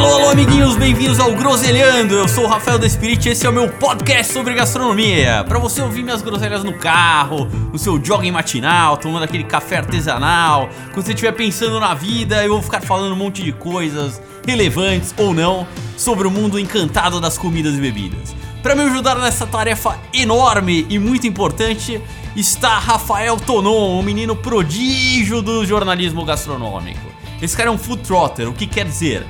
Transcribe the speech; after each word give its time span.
Alô, 0.00 0.14
alô, 0.14 0.28
amiguinhos, 0.30 0.76
bem-vindos 0.76 1.20
ao 1.20 1.30
Groselhando. 1.34 2.14
Eu 2.14 2.26
sou 2.26 2.44
o 2.44 2.46
Rafael 2.46 2.78
Despirit 2.78 3.28
e 3.28 3.32
esse 3.32 3.44
é 3.44 3.50
o 3.50 3.52
meu 3.52 3.68
podcast 3.68 4.32
sobre 4.32 4.54
gastronomia. 4.54 5.44
Para 5.46 5.58
você 5.58 5.82
ouvir 5.82 6.02
minhas 6.02 6.22
groselhas 6.22 6.64
no 6.64 6.72
carro, 6.72 7.46
no 7.70 7.78
seu 7.78 8.02
jogging 8.02 8.30
matinal, 8.30 8.96
tomando 8.96 9.24
aquele 9.24 9.44
café 9.44 9.76
artesanal, 9.76 10.70
quando 10.94 11.04
você 11.04 11.12
estiver 11.12 11.32
pensando 11.32 11.78
na 11.78 11.92
vida, 11.92 12.42
eu 12.42 12.54
vou 12.54 12.62
ficar 12.62 12.80
falando 12.80 13.12
um 13.12 13.16
monte 13.16 13.42
de 13.42 13.52
coisas 13.52 14.22
relevantes 14.46 15.14
ou 15.18 15.34
não 15.34 15.68
sobre 15.98 16.26
o 16.26 16.30
mundo 16.30 16.58
encantado 16.58 17.20
das 17.20 17.36
comidas 17.36 17.74
e 17.74 17.80
bebidas. 17.82 18.34
Para 18.62 18.74
me 18.74 18.84
ajudar 18.84 19.16
nessa 19.16 19.46
tarefa 19.46 19.98
enorme 20.14 20.86
e 20.88 20.98
muito 20.98 21.26
importante, 21.26 22.00
está 22.34 22.78
Rafael 22.78 23.36
Tonon, 23.36 23.98
um 23.98 24.02
menino 24.02 24.34
prodígio 24.34 25.42
do 25.42 25.66
jornalismo 25.66 26.24
gastronômico. 26.24 27.06
Esse 27.42 27.54
cara 27.54 27.68
é 27.68 27.72
um 27.72 27.78
food 27.78 28.02
trotter, 28.02 28.48
o 28.48 28.54
que 28.54 28.66
quer 28.66 28.86
dizer? 28.86 29.26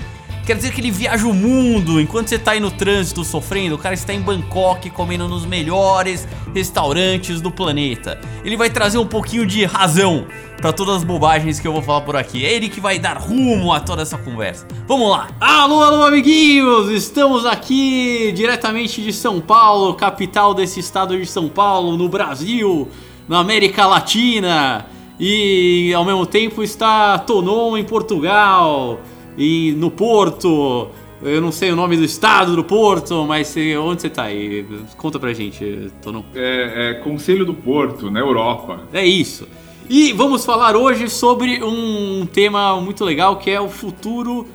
Quer 0.47 0.57
dizer 0.57 0.73
que 0.73 0.81
ele 0.81 0.91
viaja 0.91 1.27
o 1.27 1.35
mundo 1.35 2.01
enquanto 2.01 2.29
você 2.29 2.39
tá 2.39 2.53
aí 2.53 2.61
no 2.61 2.71
trânsito 2.71 3.23
sofrendo. 3.25 3.75
O 3.75 3.79
cara 3.79 3.95
está 3.95 4.13
em 4.13 4.21
Bangkok 4.21 4.91
comendo 4.91 5.29
nos 5.29 5.45
melhores 5.45 6.27
restaurantes 6.55 7.41
do 7.41 7.51
planeta. 7.51 8.21
Ele 8.45 8.57
vai 8.57 8.71
trazer 8.71 8.99
um 8.99 9.07
pouquinho 9.07 9.47
de 9.47 9.65
razão 9.65 10.27
para 10.61 10.73
todas 10.73 10.97
as 10.97 11.05
bobagens 11.05 11.61
que 11.61 11.69
eu 11.69 11.73
vou 11.73 11.83
falar 11.83 12.01
por 12.01 12.17
aqui. 12.17 12.45
É 12.45 12.53
ele 12.53 12.69
que 12.69 12.81
vai 12.81 12.99
dar 12.99 13.19
rumo 13.19 13.73
a 13.73 13.81
toda 13.81 14.03
essa 14.03 14.19
conversa. 14.19 14.67
Vamos 14.89 15.11
lá. 15.11 15.29
Alô, 15.39 15.83
alô, 15.83 16.03
amiguinhos! 16.03 16.91
Estamos 16.91 17.47
aqui 17.47 18.33
diretamente 18.33 19.03
de 19.03 19.13
São 19.13 19.41
Paulo, 19.41 19.95
capital 19.95 20.53
desse 20.55 20.81
estado 20.81 21.17
de 21.17 21.27
São 21.27 21.49
Paulo, 21.49 21.97
no 21.97 22.09
Brasil, 22.09 22.89
na 23.29 23.39
América 23.39 23.87
Latina. 23.87 24.87
E 25.19 25.93
ao 25.95 26.05
mesmo 26.05 26.25
tempo 26.25 26.63
está 26.63 27.19
Tonon 27.19 27.77
em 27.77 27.85
Portugal 27.85 29.01
e 29.37 29.73
no 29.73 29.91
Porto. 29.91 30.89
Eu 31.23 31.41
não 31.43 31.53
sei 31.53 31.71
o 31.71 31.77
nome 31.77 31.99
do 31.99 32.05
estado 32.05 32.57
do 32.57 32.65
Porto, 32.65 33.27
mas 33.27 33.55
onde 33.79 34.01
você 34.01 34.09
tá 34.09 34.25
aí? 34.25 34.65
Conta 34.97 35.19
pra 35.19 35.35
gente, 35.35 35.93
Tonon. 36.01 36.23
É, 36.35 36.93
é 36.93 36.95
Conselho 36.95 37.45
do 37.45 37.53
Porto, 37.53 38.11
na 38.11 38.21
Europa. 38.21 38.81
É 38.91 39.05
isso. 39.05 39.47
E 39.89 40.13
vamos 40.13 40.45
falar 40.45 40.77
hoje 40.77 41.11
sobre 41.11 41.63
um 41.63 42.25
tema 42.25 42.81
muito 42.81 43.05
legal 43.05 43.37
que 43.37 43.51
é 43.51 43.61
o 43.61 43.69
futuro 43.69 44.47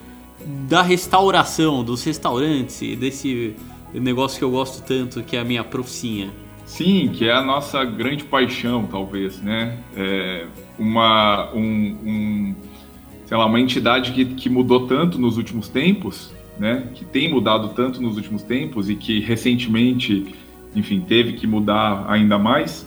da 0.46 0.82
restauração, 0.82 1.84
dos 1.84 2.04
restaurantes, 2.04 2.98
desse 2.98 3.56
negócio 3.94 4.38
que 4.38 4.44
eu 4.44 4.50
gosto 4.50 4.82
tanto, 4.84 5.22
que 5.24 5.36
é 5.36 5.40
a 5.40 5.44
minha 5.44 5.64
profissão. 5.64 6.30
Sim, 6.66 7.12
que 7.14 7.28
é 7.28 7.32
a 7.32 7.42
nossa 7.42 7.84
grande 7.84 8.24
paixão, 8.24 8.88
talvez, 8.90 9.40
né? 9.42 9.78
É 9.96 10.46
uma, 10.80 11.52
um, 11.54 11.62
um 11.62 12.56
sei 13.26 13.38
lá, 13.38 13.46
uma 13.46 13.60
entidade 13.60 14.12
que, 14.12 14.26
que 14.26 14.50
mudou 14.50 14.88
tanto 14.88 15.20
nos 15.20 15.38
últimos 15.38 15.68
tempos, 15.68 16.32
né? 16.58 16.90
Que 16.94 17.04
tem 17.04 17.30
mudado 17.30 17.70
tanto 17.70 18.02
nos 18.02 18.16
últimos 18.16 18.44
tempos 18.44 18.90
e 18.90 18.96
que 18.96 19.20
recentemente, 19.20 20.36
enfim, 20.76 21.00
teve 21.02 21.34
que 21.34 21.46
mudar 21.46 22.06
ainda 22.08 22.38
mais, 22.38 22.86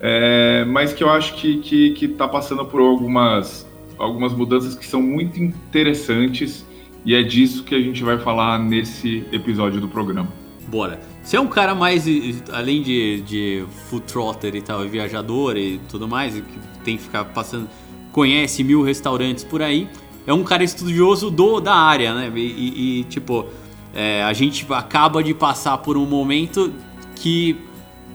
é, 0.00 0.64
mas 0.64 0.92
que 0.92 1.02
eu 1.02 1.10
acho 1.10 1.34
que 1.36 1.58
que 1.58 1.90
que 1.90 2.04
está 2.06 2.28
passando 2.28 2.64
por 2.64 2.80
algumas 2.80 3.66
algumas 3.98 4.32
mudanças 4.32 4.74
que 4.74 4.84
são 4.84 5.00
muito 5.00 5.42
interessantes 5.42 6.66
e 7.04 7.14
é 7.14 7.22
disso 7.22 7.64
que 7.64 7.74
a 7.74 7.80
gente 7.80 8.02
vai 8.02 8.18
falar 8.18 8.58
nesse 8.58 9.24
episódio 9.32 9.80
do 9.80 9.88
programa. 9.88 10.28
Bora. 10.68 11.00
Você 11.22 11.36
é 11.36 11.40
um 11.40 11.46
cara 11.46 11.74
mais, 11.74 12.04
além 12.52 12.82
de, 12.82 13.20
de 13.22 13.64
food 13.88 14.04
trotter 14.04 14.54
e 14.54 14.60
tal, 14.60 14.86
viajador 14.86 15.56
e 15.56 15.80
tudo 15.88 16.06
mais, 16.06 16.34
que 16.34 16.58
tem 16.84 16.96
que 16.96 17.04
ficar 17.04 17.24
passando 17.24 17.68
conhece 18.16 18.64
mil 18.64 18.82
restaurantes 18.82 19.44
por 19.44 19.60
aí, 19.60 19.86
é 20.26 20.32
um 20.32 20.42
cara 20.42 20.64
estudioso 20.64 21.30
do, 21.30 21.60
da 21.60 21.74
área, 21.74 22.14
né? 22.14 22.32
E, 22.34 22.40
e, 22.40 23.00
e 23.00 23.04
tipo, 23.04 23.44
é, 23.94 24.22
a 24.22 24.32
gente 24.32 24.66
acaba 24.70 25.22
de 25.22 25.34
passar 25.34 25.76
por 25.76 25.98
um 25.98 26.06
momento 26.06 26.72
que 27.14 27.58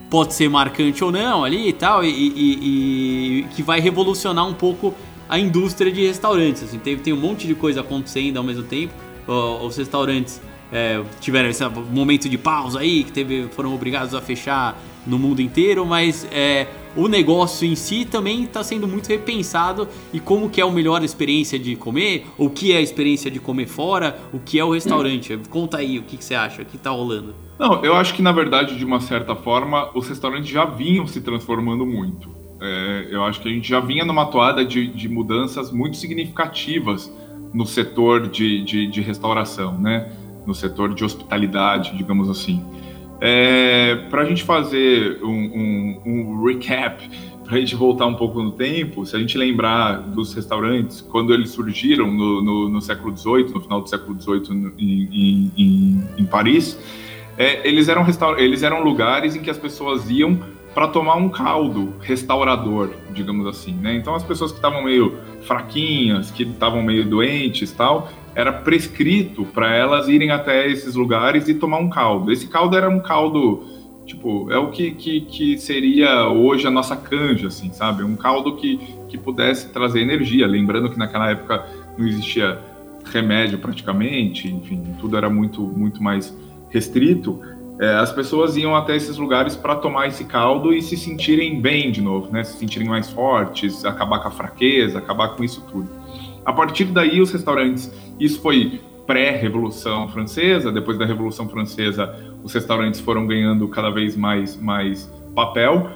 pode 0.09 0.33
ser 0.33 0.49
marcante 0.49 1.03
ou 1.03 1.11
não 1.11 1.43
ali 1.43 1.69
e 1.69 1.73
tal, 1.73 2.03
e, 2.03 2.09
e, 2.09 3.43
que 3.55 3.61
vai 3.61 3.79
revolucionar 3.79 4.47
um 4.47 4.55
pouco 4.55 4.91
a 5.29 5.37
indústria 5.37 5.91
de 5.91 6.03
restaurantes. 6.07 6.63
Assim, 6.63 6.79
tem, 6.79 6.97
tem 6.97 7.13
um 7.13 7.21
monte 7.21 7.45
de 7.45 7.53
coisa 7.53 7.81
acontecendo 7.81 8.37
ao 8.37 8.43
mesmo 8.43 8.63
tempo. 8.63 8.91
Os 9.63 9.77
restaurantes 9.77 10.41
é, 10.73 10.99
tiveram 11.19 11.47
esse 11.47 11.63
momento 11.91 12.27
de 12.27 12.39
pausa 12.39 12.79
aí, 12.79 13.03
que 13.03 13.11
teve, 13.11 13.47
foram 13.51 13.71
obrigados 13.75 14.15
a 14.15 14.19
fechar 14.19 14.81
no 15.05 15.19
mundo 15.19 15.43
inteiro, 15.43 15.85
mas 15.85 16.27
é, 16.31 16.65
o 16.95 17.07
negócio 17.07 17.67
em 17.67 17.75
si 17.75 18.05
também 18.05 18.43
está 18.43 18.63
sendo 18.63 18.87
muito 18.87 19.07
repensado 19.07 19.87
e 20.13 20.19
como 20.19 20.49
que 20.49 20.61
é 20.61 20.63
a 20.63 20.69
melhor 20.69 21.03
experiência 21.03 21.57
de 21.57 21.75
comer, 21.75 22.25
o 22.37 22.49
que 22.49 22.73
é 22.73 22.77
a 22.77 22.81
experiência 22.81 23.29
de 23.29 23.39
comer 23.39 23.67
fora, 23.67 24.19
o 24.33 24.39
que 24.39 24.59
é 24.59 24.63
o 24.63 24.71
restaurante. 24.71 25.39
Conta 25.49 25.77
aí 25.77 25.99
o 25.99 26.03
que, 26.03 26.17
que 26.17 26.23
você 26.23 26.35
acha, 26.35 26.61
o 26.61 26.65
que 26.65 26.75
está 26.75 26.89
rolando. 26.89 27.33
Não, 27.57 27.83
eu 27.83 27.95
acho 27.95 28.13
que 28.13 28.21
na 28.21 28.31
verdade, 28.31 28.77
de 28.77 28.85
uma 28.85 28.99
certa 28.99 29.35
forma, 29.35 29.89
os 29.93 30.07
restaurantes 30.07 30.49
já 30.49 30.65
vinham 30.65 31.07
se 31.07 31.21
transformando 31.21 31.85
muito. 31.85 32.29
É, 32.61 33.07
eu 33.09 33.23
acho 33.23 33.41
que 33.41 33.49
a 33.49 33.51
gente 33.51 33.67
já 33.67 33.79
vinha 33.79 34.05
numa 34.05 34.25
toada 34.25 34.63
de, 34.63 34.87
de 34.87 35.09
mudanças 35.09 35.71
muito 35.71 35.97
significativas 35.97 37.11
no 37.53 37.65
setor 37.65 38.27
de, 38.27 38.63
de, 38.63 38.87
de 38.87 39.01
restauração, 39.01 39.77
né? 39.79 40.11
no 40.45 40.53
setor 40.55 40.93
de 40.93 41.03
hospitalidade, 41.03 41.95
digamos 41.95 42.29
assim. 42.29 42.63
É, 43.23 44.07
para 44.09 44.23
a 44.23 44.25
gente 44.25 44.43
fazer 44.43 45.23
um, 45.23 45.29
um, 45.29 46.01
um 46.05 46.43
recap, 46.43 47.07
para 47.45 47.55
a 47.55 47.59
gente 47.59 47.75
voltar 47.75 48.07
um 48.07 48.15
pouco 48.15 48.41
no 48.41 48.51
tempo, 48.51 49.05
se 49.05 49.15
a 49.15 49.19
gente 49.19 49.37
lembrar 49.37 49.97
dos 49.97 50.33
restaurantes, 50.33 51.01
quando 51.01 51.31
eles 51.31 51.51
surgiram 51.51 52.09
no, 52.09 52.41
no, 52.41 52.69
no 52.69 52.81
século 52.81 53.15
XVIII, 53.15 53.53
no 53.53 53.61
final 53.61 53.81
do 53.81 53.87
século 53.87 54.19
XVIII 54.19 54.73
em, 54.79 55.51
em, 55.55 56.03
em 56.17 56.25
Paris, 56.25 56.79
é, 57.37 57.67
eles, 57.67 57.87
eram 57.89 58.05
eles 58.37 58.63
eram 58.63 58.83
lugares 58.83 59.35
em 59.35 59.41
que 59.41 59.49
as 59.49 59.57
pessoas 59.57 60.09
iam 60.09 60.39
para 60.73 60.87
tomar 60.87 61.15
um 61.15 61.29
caldo 61.29 61.93
restaurador, 62.01 62.91
digamos 63.13 63.45
assim, 63.45 63.73
né? 63.73 63.95
Então 63.95 64.15
as 64.15 64.23
pessoas 64.23 64.51
que 64.51 64.57
estavam 64.57 64.83
meio 64.83 65.17
fraquinhas, 65.41 66.31
que 66.31 66.43
estavam 66.43 66.81
meio 66.81 67.05
doentes, 67.05 67.71
tal, 67.71 68.09
era 68.35 68.51
prescrito 68.51 69.45
para 69.45 69.75
elas 69.75 70.07
irem 70.07 70.31
até 70.31 70.67
esses 70.67 70.95
lugares 70.95 71.47
e 71.47 71.53
tomar 71.53 71.79
um 71.79 71.89
caldo. 71.89 72.31
Esse 72.31 72.47
caldo 72.47 72.77
era 72.77 72.89
um 72.89 72.99
caldo, 72.99 73.63
tipo, 74.05 74.51
é 74.51 74.57
o 74.57 74.69
que, 74.69 74.91
que, 74.91 75.21
que 75.21 75.57
seria 75.57 76.27
hoje 76.29 76.65
a 76.65 76.71
nossa 76.71 76.95
canja, 76.95 77.47
assim, 77.47 77.71
sabe? 77.73 78.03
Um 78.03 78.15
caldo 78.15 78.55
que, 78.55 78.79
que 79.09 79.17
pudesse 79.17 79.69
trazer 79.69 80.01
energia. 80.01 80.47
Lembrando 80.47 80.89
que 80.89 80.97
naquela 80.97 81.29
época 81.29 81.65
não 81.97 82.07
existia 82.07 82.59
remédio 83.05 83.57
praticamente, 83.57 84.47
enfim, 84.47 84.95
tudo 84.99 85.17
era 85.17 85.29
muito, 85.29 85.61
muito 85.61 86.01
mais 86.01 86.33
restrito. 86.69 87.41
É, 87.79 87.95
as 87.95 88.11
pessoas 88.11 88.55
iam 88.57 88.75
até 88.75 88.95
esses 88.95 89.17
lugares 89.17 89.55
para 89.55 89.75
tomar 89.75 90.07
esse 90.07 90.23
caldo 90.23 90.71
e 90.71 90.81
se 90.81 90.95
sentirem 90.95 91.59
bem 91.59 91.91
de 91.91 91.99
novo, 91.99 92.31
né? 92.31 92.43
Se 92.43 92.57
sentirem 92.57 92.87
mais 92.87 93.09
fortes, 93.09 93.83
acabar 93.83 94.19
com 94.19 94.27
a 94.27 94.31
fraqueza, 94.31 94.99
acabar 94.99 95.29
com 95.29 95.43
isso 95.43 95.61
tudo. 95.69 95.89
A 96.45 96.53
partir 96.53 96.85
daí, 96.85 97.21
os 97.21 97.31
restaurantes, 97.31 97.91
isso 98.19 98.41
foi 98.41 98.81
pré-revolução 99.05 100.07
francesa. 100.07 100.71
Depois 100.71 100.97
da 100.97 101.05
revolução 101.05 101.47
francesa, 101.47 102.15
os 102.43 102.53
restaurantes 102.53 102.99
foram 102.99 103.27
ganhando 103.27 103.67
cada 103.67 103.89
vez 103.89 104.15
mais, 104.15 104.59
mais 104.59 105.11
papel 105.35 105.89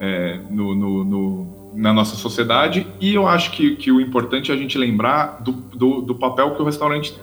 é, 0.00 0.38
no, 0.50 0.74
no, 0.74 1.04
no, 1.04 1.72
na 1.74 1.92
nossa 1.92 2.16
sociedade. 2.16 2.86
E 3.00 3.14
eu 3.14 3.26
acho 3.26 3.52
que, 3.52 3.76
que 3.76 3.92
o 3.92 4.00
importante 4.00 4.50
é 4.50 4.54
a 4.54 4.58
gente 4.58 4.76
lembrar 4.76 5.42
do, 5.42 5.52
do, 5.52 6.02
do 6.02 6.14
papel 6.14 6.54
que 6.54 6.62
o 6.62 6.64
restaurante 6.64 7.14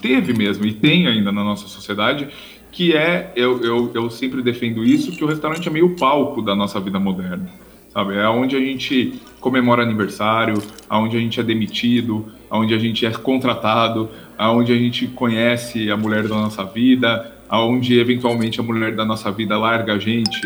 teve 0.00 0.32
mesmo 0.32 0.64
e 0.64 0.72
tem 0.72 1.06
ainda 1.06 1.32
na 1.32 1.42
nossa 1.42 1.66
sociedade, 1.66 2.28
que 2.70 2.94
é, 2.94 3.32
eu, 3.36 3.62
eu, 3.62 3.90
eu 3.94 4.10
sempre 4.10 4.42
defendo 4.42 4.84
isso, 4.84 5.12
que 5.12 5.24
o 5.24 5.26
restaurante 5.26 5.68
é 5.68 5.70
meio 5.70 5.96
palco 5.96 6.42
da 6.42 6.54
nossa 6.54 6.80
vida 6.80 6.98
moderna 6.98 7.48
sabe? 7.94 8.16
É 8.16 8.28
onde 8.28 8.56
a 8.56 8.60
gente 8.60 9.14
comemora 9.40 9.82
aniversário, 9.82 10.60
aonde 10.88 11.16
a 11.16 11.20
gente 11.20 11.38
é 11.38 11.42
demitido, 11.42 12.26
aonde 12.50 12.74
a 12.74 12.78
gente 12.78 13.06
é 13.06 13.10
contratado, 13.10 14.10
aonde 14.36 14.72
a 14.72 14.76
gente 14.76 15.06
conhece 15.06 15.90
a 15.90 15.96
mulher 15.96 16.24
da 16.24 16.34
nossa 16.34 16.64
vida, 16.64 17.32
aonde 17.48 17.98
eventualmente 17.98 18.58
a 18.58 18.62
mulher 18.62 18.94
da 18.96 19.04
nossa 19.04 19.30
vida 19.30 19.56
larga 19.56 19.94
a 19.94 19.98
gente 19.98 20.40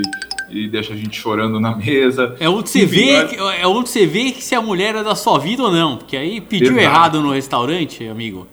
e 0.50 0.66
deixa 0.66 0.94
a 0.94 0.96
gente 0.96 1.18
chorando 1.18 1.60
na 1.60 1.76
mesa. 1.76 2.34
É 2.40 2.48
onde 2.48 2.68
você 2.70 2.84
Enfim, 2.84 2.96
vê, 2.96 3.24
que- 3.26 3.36
é 3.36 3.66
onde 3.66 3.88
você 3.88 4.06
vê 4.06 4.30
que 4.32 4.42
se 4.42 4.54
a 4.54 4.62
mulher 4.62 4.94
é 4.96 5.02
da 5.02 5.14
sua 5.14 5.38
vida 5.38 5.62
ou 5.62 5.70
não, 5.72 5.96
porque 5.98 6.16
aí 6.16 6.40
pediu 6.40 6.68
Exato. 6.72 6.80
errado 6.82 7.20
no 7.22 7.32
restaurante, 7.32 8.06
amigo. 8.06 8.46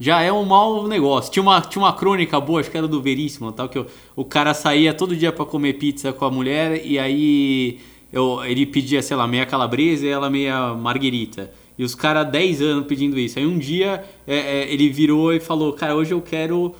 Já 0.00 0.20
é 0.22 0.32
um 0.32 0.44
mau 0.44 0.88
negócio. 0.88 1.30
Tinha 1.32 1.42
uma, 1.42 1.60
tinha 1.60 1.82
uma 1.84 1.92
crônica 1.92 2.40
boa, 2.40 2.60
acho 2.60 2.70
que 2.70 2.76
era 2.76 2.88
do 2.88 3.00
Veríssimo, 3.00 3.52
tal 3.52 3.68
que 3.68 3.78
o, 3.78 3.86
o 4.16 4.24
cara 4.24 4.52
saía 4.54 4.92
todo 4.94 5.14
dia 5.14 5.30
pra 5.30 5.44
comer 5.44 5.74
pizza 5.74 6.12
com 6.12 6.24
a 6.24 6.30
mulher 6.30 6.80
e 6.84 6.98
aí 6.98 7.78
eu, 8.12 8.44
ele 8.44 8.66
pedia, 8.66 9.00
sei 9.02 9.16
lá, 9.16 9.26
meia 9.26 9.46
calabresa 9.46 10.04
e 10.04 10.08
ela 10.08 10.28
meia 10.28 10.74
marguerita. 10.74 11.50
E 11.78 11.84
os 11.84 11.94
caras 11.94 12.30
10 12.30 12.60
anos 12.60 12.86
pedindo 12.86 13.18
isso. 13.18 13.38
Aí 13.38 13.46
um 13.46 13.58
dia 13.58 14.04
é, 14.26 14.36
é, 14.36 14.72
ele 14.72 14.88
virou 14.90 15.32
e 15.32 15.40
falou: 15.40 15.72
Cara, 15.72 15.96
hoje 15.96 16.12
eu 16.12 16.20
quero. 16.20 16.74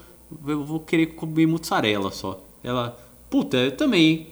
Eu 0.46 0.64
vou 0.64 0.81
querer 0.81 1.06
comer 1.06 1.46
mussarela 1.46 2.11
só. 2.11 2.43
Ela, 2.62 2.99
puta, 3.31 3.56
eu 3.56 3.73
também. 3.73 4.29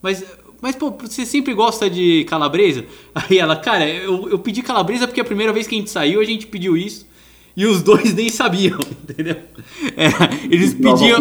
Mas, 0.00 0.24
mas 0.60 0.76
pô, 0.76 0.90
você 0.90 1.26
sempre 1.26 1.52
gosta 1.52 1.90
de 1.90 2.24
calabresa? 2.24 2.84
Aí 3.14 3.38
ela, 3.38 3.56
cara, 3.56 3.88
eu, 3.88 4.28
eu 4.28 4.38
pedi 4.38 4.62
calabresa 4.62 5.06
porque 5.06 5.20
a 5.20 5.24
primeira 5.24 5.52
vez 5.52 5.66
que 5.66 5.74
a 5.74 5.78
gente 5.78 5.90
saiu 5.90 6.20
a 6.20 6.24
gente 6.24 6.46
pediu 6.46 6.76
isso. 6.76 7.06
E 7.56 7.64
os 7.64 7.82
dois 7.82 8.12
nem 8.14 8.28
sabiam, 8.28 8.78
entendeu? 9.08 9.36
É, 9.96 10.08
eles 10.50 10.74
pediam. 10.74 11.20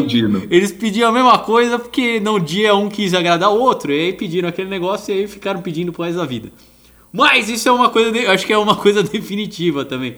Eles 0.49 0.71
pediam 0.71 1.09
a 1.09 1.13
mesma 1.13 1.39
coisa 1.39 1.79
porque 1.79 2.19
no 2.19 2.39
dia 2.39 2.75
um 2.75 2.89
quis 2.89 3.13
agradar 3.13 3.51
o 3.51 3.59
outro. 3.59 3.91
E 3.91 3.99
aí 4.07 4.13
pediram 4.13 4.49
aquele 4.49 4.69
negócio 4.69 5.13
e 5.15 5.19
aí 5.19 5.27
ficaram 5.27 5.61
pedindo 5.61 5.93
pro 5.93 6.03
resto 6.03 6.17
da 6.17 6.25
vida. 6.25 6.49
Mas 7.13 7.47
isso 7.49 7.69
é 7.69 7.71
uma 7.71 7.87
coisa, 7.89 8.11
de- 8.11 8.25
acho 8.27 8.45
que 8.45 8.51
é 8.51 8.57
uma 8.57 8.75
coisa 8.77 9.01
definitiva 9.01 9.85
também. 9.85 10.15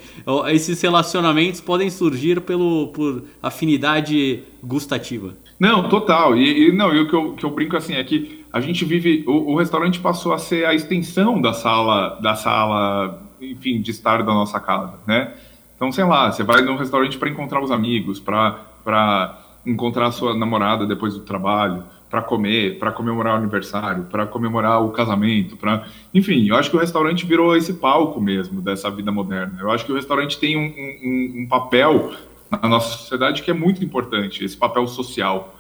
Esses 0.48 0.82
relacionamentos 0.82 1.62
podem 1.62 1.92
surgir 1.92 2.42
pelo, 2.42 2.88
por 2.88 3.24
afinidade 3.44 4.40
gustativa. 4.64 5.36
Não, 5.60 5.88
total. 5.88 6.36
E, 6.36 6.70
e 6.70 6.72
não, 6.72 6.96
e 6.96 7.00
o 7.02 7.08
que 7.08 7.14
eu, 7.16 7.34
que 7.34 7.44
eu 7.46 7.52
brinco 7.52 7.78
assim 7.78 7.94
é 7.94 8.04
que 8.04 8.44
a 8.52 8.60
gente 8.60 8.84
vive. 8.86 9.24
O, 9.28 9.54
o 9.54 9.56
restaurante 9.58 10.00
passou 10.00 10.34
a 10.34 10.40
ser 10.40 10.66
a 10.66 10.74
extensão 10.74 11.40
da 11.40 11.54
sala, 11.54 12.20
da 12.22 12.34
sala, 12.36 13.22
enfim, 13.40 13.80
de 13.82 13.92
estar 13.92 14.18
da 14.24 14.34
nossa 14.34 14.60
casa, 14.60 14.96
né? 15.06 15.34
Então, 15.78 15.92
sei 15.92 16.04
lá, 16.04 16.30
você 16.32 16.44
vai 16.44 16.62
num 16.62 16.76
restaurante 16.76 17.18
para 17.18 17.30
encontrar 17.30 17.64
os 17.64 17.72
amigos, 17.72 18.20
para 18.20 19.40
encontrar 19.66 20.08
a 20.08 20.12
sua 20.12 20.36
namorada 20.36 20.86
depois 20.86 21.14
do 21.14 21.22
trabalho, 21.22 21.84
para 22.10 22.22
comer, 22.22 22.80
para 22.80 22.92
comemorar 22.92 23.36
o 23.36 23.38
aniversário, 23.38 24.06
para 24.06 24.26
comemorar 24.26 24.84
o 24.84 24.90
casamento, 24.92 25.56
para, 25.58 25.86
enfim, 26.14 26.48
eu 26.48 26.56
acho 26.56 26.70
que 26.72 26.78
o 26.78 26.80
restaurante 26.80 27.26
virou 27.26 27.56
esse 27.56 27.74
palco 27.74 28.20
mesmo 28.20 28.62
dessa 28.62 28.90
vida 28.90 29.12
moderna. 29.12 29.58
Eu 29.60 29.70
acho 29.70 29.86
que 29.86 29.92
o 29.92 29.96
restaurante 29.96 30.40
tem 30.40 30.58
um, 30.58 30.62
um- 30.64 31.42
um 31.44 31.48
papel 31.48 32.14
na 32.50 32.68
nossa 32.70 32.98
sociedade 32.98 33.44
que 33.44 33.52
é 33.52 33.54
muito 33.54 33.84
importante, 33.84 34.44
esse 34.44 34.58
papel 34.58 34.88
social. 34.88 35.54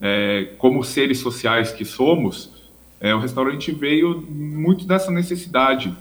É, 0.00 0.50
como 0.58 0.84
seres 0.84 1.18
sociais 1.20 1.72
que 1.72 1.84
somos, 1.84 2.52
é, 3.00 3.14
o 3.14 3.18
restaurante 3.18 3.72
veio 3.72 4.22
muito 4.30 4.86
dessa 4.86 5.10
necessidade 5.10 5.96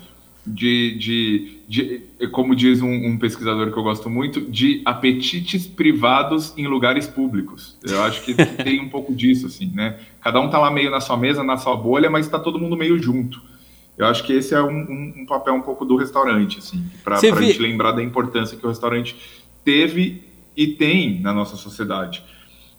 de, 0.45 0.95
de, 0.97 1.57
de 2.19 2.27
como 2.30 2.56
diz 2.56 2.81
um, 2.81 2.92
um 3.07 3.18
pesquisador 3.18 3.71
que 3.71 3.77
eu 3.77 3.83
gosto 3.83 4.09
muito, 4.09 4.42
de 4.42 4.81
apetites 4.86 5.65
privados 5.68 6.53
em 6.57 6.68
lugares 6.68 7.07
públicos. 7.07 7.77
Eu 7.83 8.01
acho 8.03 8.21
que 8.24 8.33
tem 8.63 8.80
um 8.80 8.89
pouco 8.89 9.13
disso, 9.13 9.47
assim, 9.47 9.71
né? 9.74 10.00
Cada 10.21 10.39
um 10.39 10.50
tá 10.50 10.59
lá 10.59 10.69
meio 10.71 10.92
na 10.92 11.00
sua 11.01 11.18
mesa, 11.18 11.44
na 11.44 11.57
sua 11.57 11.75
bolha, 11.75 12.09
mas 12.09 12.25
está 12.25 12.38
todo 12.39 12.59
mundo 12.59 12.77
meio 12.77 13.01
junto. 13.01 13.42
Eu 13.97 14.06
acho 14.07 14.24
que 14.24 14.33
esse 14.33 14.53
é 14.53 14.62
um, 14.62 14.68
um- 14.77 15.13
um 15.21 15.25
papel 15.25 15.53
um 15.53 15.62
pouco 15.62 15.86
do 15.86 15.95
restaurante, 15.95 16.59
assim, 16.59 16.83
para 17.03 17.15
a 17.15 17.19
Você 17.19 17.31
vê- 17.31 17.45
gente 17.48 17.59
lembrar 17.62 17.91
da 17.94 18.03
importância 18.03 18.57
que 18.57 18.65
o 18.65 18.69
restaurante 18.69 19.15
teve 19.63 20.21
e 20.56 20.68
tem 20.68 21.19
na 21.21 21.33
nossa 21.33 21.56
sociedade. 21.56 22.24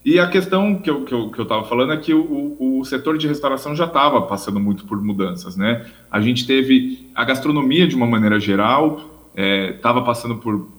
E 0.06 0.20
a 0.20 0.28
questão 0.28 0.76
que 0.76 0.88
eu, 0.88 1.04
que 1.04 1.12
eu, 1.12 1.30
que 1.30 1.40
eu 1.40 1.64
falando 1.64 1.92
é 1.92 1.96
que 1.96 2.14
o, 2.14 2.56
o, 2.60 2.84
setor 2.84 3.18
de 3.18 3.26
restauração 3.26 3.74
já 3.74 3.86
estava 3.86 4.22
passando 4.22 4.60
muito 4.60 4.84
por 4.84 5.02
mudanças, 5.02 5.56
né? 5.56 5.84
A 6.08 6.20
gente 6.20 6.46
teve 6.46 7.10
a 7.12 7.24
gastronomia, 7.24 7.88
de 7.88 7.96
uma 7.96 8.06
maneira 8.06 8.38
geral, 8.38 9.00
estava 9.34 10.02
passando 10.02 10.36
por 10.36 10.70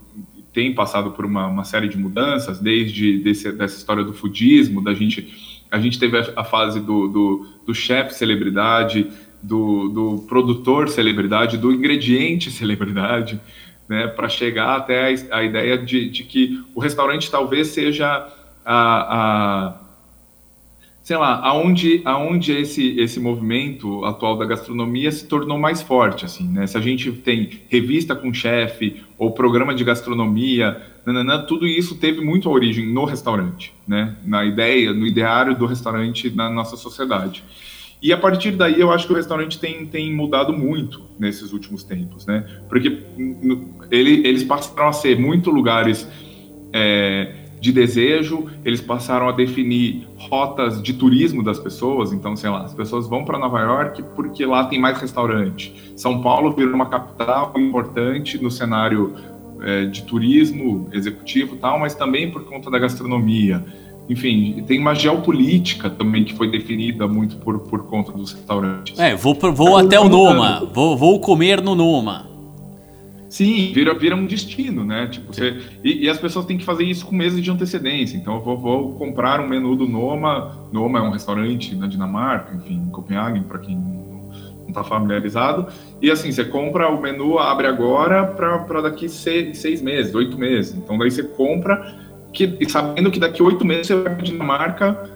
tem 0.54 0.74
passado 0.74 1.12
por 1.12 1.26
uma, 1.26 1.46
uma 1.46 1.66
série 1.66 1.90
de 1.90 1.98
mudanças, 1.98 2.58
desde 2.60 3.18
desse, 3.18 3.52
dessa 3.52 3.76
história 3.78 4.02
do 4.02 4.14
foodismo, 4.14 4.82
da 4.82 4.94
gente 4.94 5.60
a 5.70 5.78
gente 5.78 6.00
teve 6.00 6.18
a, 6.18 6.32
a 6.38 6.44
fase 6.46 6.80
do, 6.80 7.10
do, 7.10 7.48
do 7.66 7.76
chefe 7.76 8.14
celebridade, 8.14 9.12
do, 9.44 9.90
do 9.90 10.26
produtor 10.26 10.88
celebridade, 10.88 11.58
do 11.58 11.70
ingrediente 11.74 12.50
celebridade, 12.50 13.42
né, 13.90 14.08
para 14.08 14.30
chegar 14.30 14.78
até 14.78 15.14
a, 15.14 15.38
a 15.40 15.44
ideia 15.44 15.78
de, 15.78 16.10
de 16.10 16.24
que 16.24 16.64
o 16.74 16.80
restaurante 16.80 17.30
talvez 17.30 17.68
seja 17.68 18.26
a, 18.68 19.70
a 19.74 19.88
sei 21.02 21.16
lá, 21.16 21.40
aonde, 21.42 22.02
aonde 22.04 22.52
esse, 22.52 23.00
esse 23.00 23.18
movimento 23.18 24.04
atual 24.04 24.38
da 24.38 24.44
gastronomia 24.44 25.10
se 25.10 25.26
tornou 25.26 25.58
mais 25.58 25.82
forte, 25.82 26.26
assim, 26.26 26.46
né? 26.50 26.68
Se 26.68 26.78
a 26.78 26.82
gente 26.82 27.10
tem 27.14 27.62
revista 27.70 28.14
com 28.14 28.34
chefe 28.34 29.02
ou 29.18 29.32
programa 29.32 29.74
de 29.74 29.86
gastronomia, 29.86 30.82
nananã, 31.06 31.46
tudo 31.46 31.66
isso 31.66 31.96
teve 31.96 32.20
muito 32.20 32.50
origem 32.50 32.86
no 32.86 33.06
restaurante, 33.06 33.74
né? 33.88 34.18
Na 34.26 34.44
ideia, 34.44 34.92
no 34.92 35.08
ideário 35.08 35.56
do 35.56 35.66
restaurante 35.66 36.30
na 36.30 36.50
nossa 36.50 36.76
sociedade. 36.76 37.42
E 38.02 38.12
a 38.12 38.18
partir 38.18 38.52
daí 38.52 38.78
eu 38.78 38.92
acho 38.92 39.08
que 39.08 39.14
o 39.14 39.16
restaurante 39.16 39.58
tem, 39.58 39.86
tem 39.86 40.14
mudado 40.14 40.52
muito 40.52 41.04
nesses 41.18 41.54
últimos 41.54 41.86
tempos, 41.86 42.26
né? 42.26 42.46
Porque 42.68 43.02
ele, 43.90 44.28
eles 44.28 44.44
passaram 44.44 44.90
a 44.90 44.94
ser 44.94 45.18
muito 45.18 45.52
lugares 45.52 46.06
é, 46.74 47.47
de 47.60 47.72
desejo, 47.72 48.48
eles 48.64 48.82
passaram 48.82 49.28
a 49.28 49.32
definir 49.32 50.08
rotas 50.18 50.82
de 50.82 50.94
turismo 50.94 51.44
das 51.44 51.60
pessoas. 51.60 52.14
Então, 52.14 52.36
sei 52.36 52.50
lá, 52.50 52.64
as 52.64 52.74
pessoas 52.74 53.08
vão 53.08 53.26
para 53.26 53.38
Nova 53.38 53.60
York 53.60 54.04
porque 54.16 54.46
lá 54.46 54.66
tem 54.66 54.80
mais 54.80 55.00
restaurante. 55.00 55.74
São 55.96 56.22
Paulo 56.22 56.52
virou 56.52 56.76
uma 56.76 56.88
capital 56.88 57.54
importante 57.58 58.42
no 58.42 58.52
cenário 58.52 59.16
é, 59.62 59.86
de 59.86 60.04
turismo 60.04 60.88
executivo 60.92 61.56
tal, 61.56 61.80
mas 61.80 61.96
também 61.96 62.30
por 62.30 62.46
conta 62.46 62.70
da 62.70 62.78
gastronomia. 62.78 63.64
Enfim, 64.10 64.64
tem 64.66 64.80
uma 64.80 64.94
geopolítica 64.94 65.90
também 65.90 66.24
que 66.24 66.34
foi 66.34 66.50
definida 66.50 67.08
muito 67.08 67.36
por, 67.38 67.60
por 67.60 67.84
conta 67.88 68.12
dos 68.12 68.32
restaurantes. 68.32 68.98
É, 68.98 69.16
vou, 69.16 69.36
vou 69.54 69.76
até 69.76 70.00
o 70.00 70.08
Noma, 70.08 70.64
vou, 70.74 70.96
vou 70.96 71.20
comer 71.20 71.62
no 71.62 71.76
Noma. 71.76 72.37
Sim, 73.38 73.72
vira, 73.72 73.94
vira 73.94 74.16
um 74.16 74.26
destino, 74.26 74.84
né? 74.84 75.06
Tipo, 75.12 75.32
você, 75.32 75.62
e, 75.84 76.06
e 76.06 76.10
as 76.10 76.18
pessoas 76.18 76.44
têm 76.48 76.58
que 76.58 76.66
fazer 76.66 76.86
isso 76.86 77.06
com 77.06 77.16
meses 77.16 77.40
de 77.40 77.52
antecedência. 77.52 78.18
Então, 78.18 78.34
eu 78.34 78.42
vou, 78.42 78.58
vou 78.58 78.94
comprar 78.96 79.40
um 79.40 79.48
menu 79.48 79.76
do 79.76 79.88
Noma. 79.88 80.58
Noma 80.74 80.98
é 80.98 81.02
um 81.04 81.12
restaurante 81.12 81.76
na 81.76 81.86
Dinamarca, 81.86 82.56
enfim, 82.56 82.82
em 82.88 82.90
Copenhague, 82.90 83.42
para 83.42 83.60
quem 83.60 83.76
não 83.78 84.68
está 84.68 84.84
familiarizado. 84.84 85.68
E 86.02 86.10
assim, 86.10 86.32
você 86.32 86.46
compra 86.46 86.90
o 86.90 87.00
menu, 87.00 87.38
abre 87.38 87.68
agora 87.68 88.26
para 88.26 88.82
daqui 88.82 89.08
seis, 89.08 89.60
seis 89.60 89.84
meses, 89.84 90.16
oito 90.16 90.36
meses. 90.36 90.74
Então, 90.74 90.98
daí 90.98 91.12
você 91.12 91.22
compra, 91.22 91.96
que, 92.34 92.58
sabendo 92.68 93.12
que 93.12 93.20
daqui 93.20 93.44
oito 93.44 93.64
meses 93.64 93.86
você 93.86 94.02
vai 94.02 94.16
para 94.16 94.24
Dinamarca, 94.24 95.12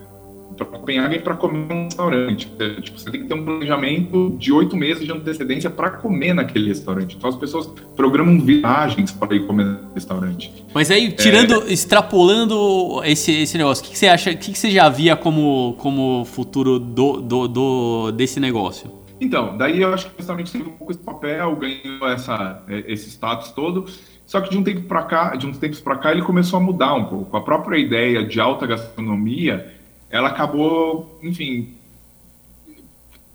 para 0.66 0.80
Copenhague, 0.80 1.20
para 1.20 1.36
comer 1.36 1.66
num 1.74 1.84
restaurante. 1.86 2.52
É, 2.60 2.82
Tipo, 2.82 3.00
você 3.00 3.10
tem 3.12 3.22
que 3.22 3.28
ter 3.28 3.34
um 3.34 3.44
planejamento 3.44 4.36
de 4.38 4.52
oito 4.52 4.76
meses 4.78 5.06
de 5.06 5.12
antecedência 5.12 5.70
para 5.70 5.90
comer 5.92 6.34
naquele 6.34 6.68
restaurante. 6.68 7.16
Então, 7.18 7.30
as 7.30 7.36
pessoas 7.36 7.68
programam 7.96 8.40
viagens 8.40 9.12
para 9.12 9.36
ir 9.36 9.46
comer 9.48 9.66
no 9.66 9.94
restaurante. 9.94 10.52
Mas 10.74 10.90
aí, 10.92 11.12
tirando, 11.12 11.64
extrapolando 11.72 13.02
esse, 13.04 13.32
esse 13.32 13.58
negócio, 13.58 13.84
o 13.84 13.88
que, 13.88 13.94
que 13.94 13.98
você 13.98 14.08
acha, 14.08 14.32
o 14.32 14.38
que, 14.38 14.52
que 14.52 14.58
você 14.58 14.70
já 14.72 14.88
via 14.90 15.16
como, 15.16 15.76
como 15.80 16.26
futuro 16.26 16.80
do, 16.80 17.22
do, 17.22 17.48
do- 17.48 18.12
desse 18.12 18.40
negócio? 18.40 18.92
Então, 19.20 19.56
daí 19.58 19.82
eu 19.82 19.94
acho 19.94 20.08
que 20.08 20.14
o 20.14 20.18
restaurante 20.18 20.52
teve 20.52 20.64
um 20.64 20.72
pouco 20.74 20.92
esse 20.92 21.02
papel, 21.02 21.56
ganhou 21.56 22.08
essa, 22.10 22.64
eh, 22.68 22.86
esse 22.88 23.10
status 23.10 23.52
todo. 23.52 23.86
Só 24.26 24.42
que 24.42 24.50
de 24.50 24.58
um 24.58 24.64
tempo 24.64 24.82
para 24.84 25.04
cá, 25.04 25.36
de 25.36 25.46
uns 25.46 25.58
tempos 25.58 25.80
para 25.80 25.96
cá, 25.98 26.12
ele 26.12 26.22
começou 26.24 26.58
a 26.58 26.60
mudar 26.62 26.94
um 26.96 27.04
pouco. 27.06 27.36
A 27.38 27.42
própria 27.42 27.78
ideia 27.78 28.24
de 28.26 28.40
alta 28.40 28.66
gastronomia, 28.66 29.74
ela 30.12 30.30
acabou, 30.30 31.20
enfim, 31.24 31.74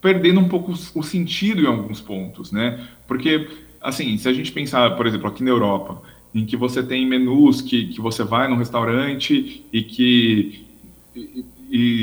perdendo 0.01 0.41
um 0.41 0.49
pouco 0.49 0.73
o 0.73 1.03
sentido 1.03 1.63
em 1.63 1.67
alguns 1.67 2.01
pontos, 2.01 2.53
né? 2.53 2.87
Porque, 3.09 3.49
assim, 3.81 4.17
se 4.19 4.29
a 4.29 4.33
gente 4.33 4.53
pensar, 4.53 4.97
por 4.97 5.07
exemplo, 5.07 5.27
aqui 5.27 5.43
na 5.43 5.51
Europa, 5.51 6.03
em 6.35 6.45
que 6.45 6.57
você 6.57 6.83
tem 6.83 7.07
menus 7.07 7.63
que, 7.63 7.87
que 7.87 8.01
você 8.01 8.23
vai 8.23 8.47
num 8.47 8.57
restaurante 8.57 9.65
e 9.73 9.83
que 9.83 10.67
e, 11.15 11.45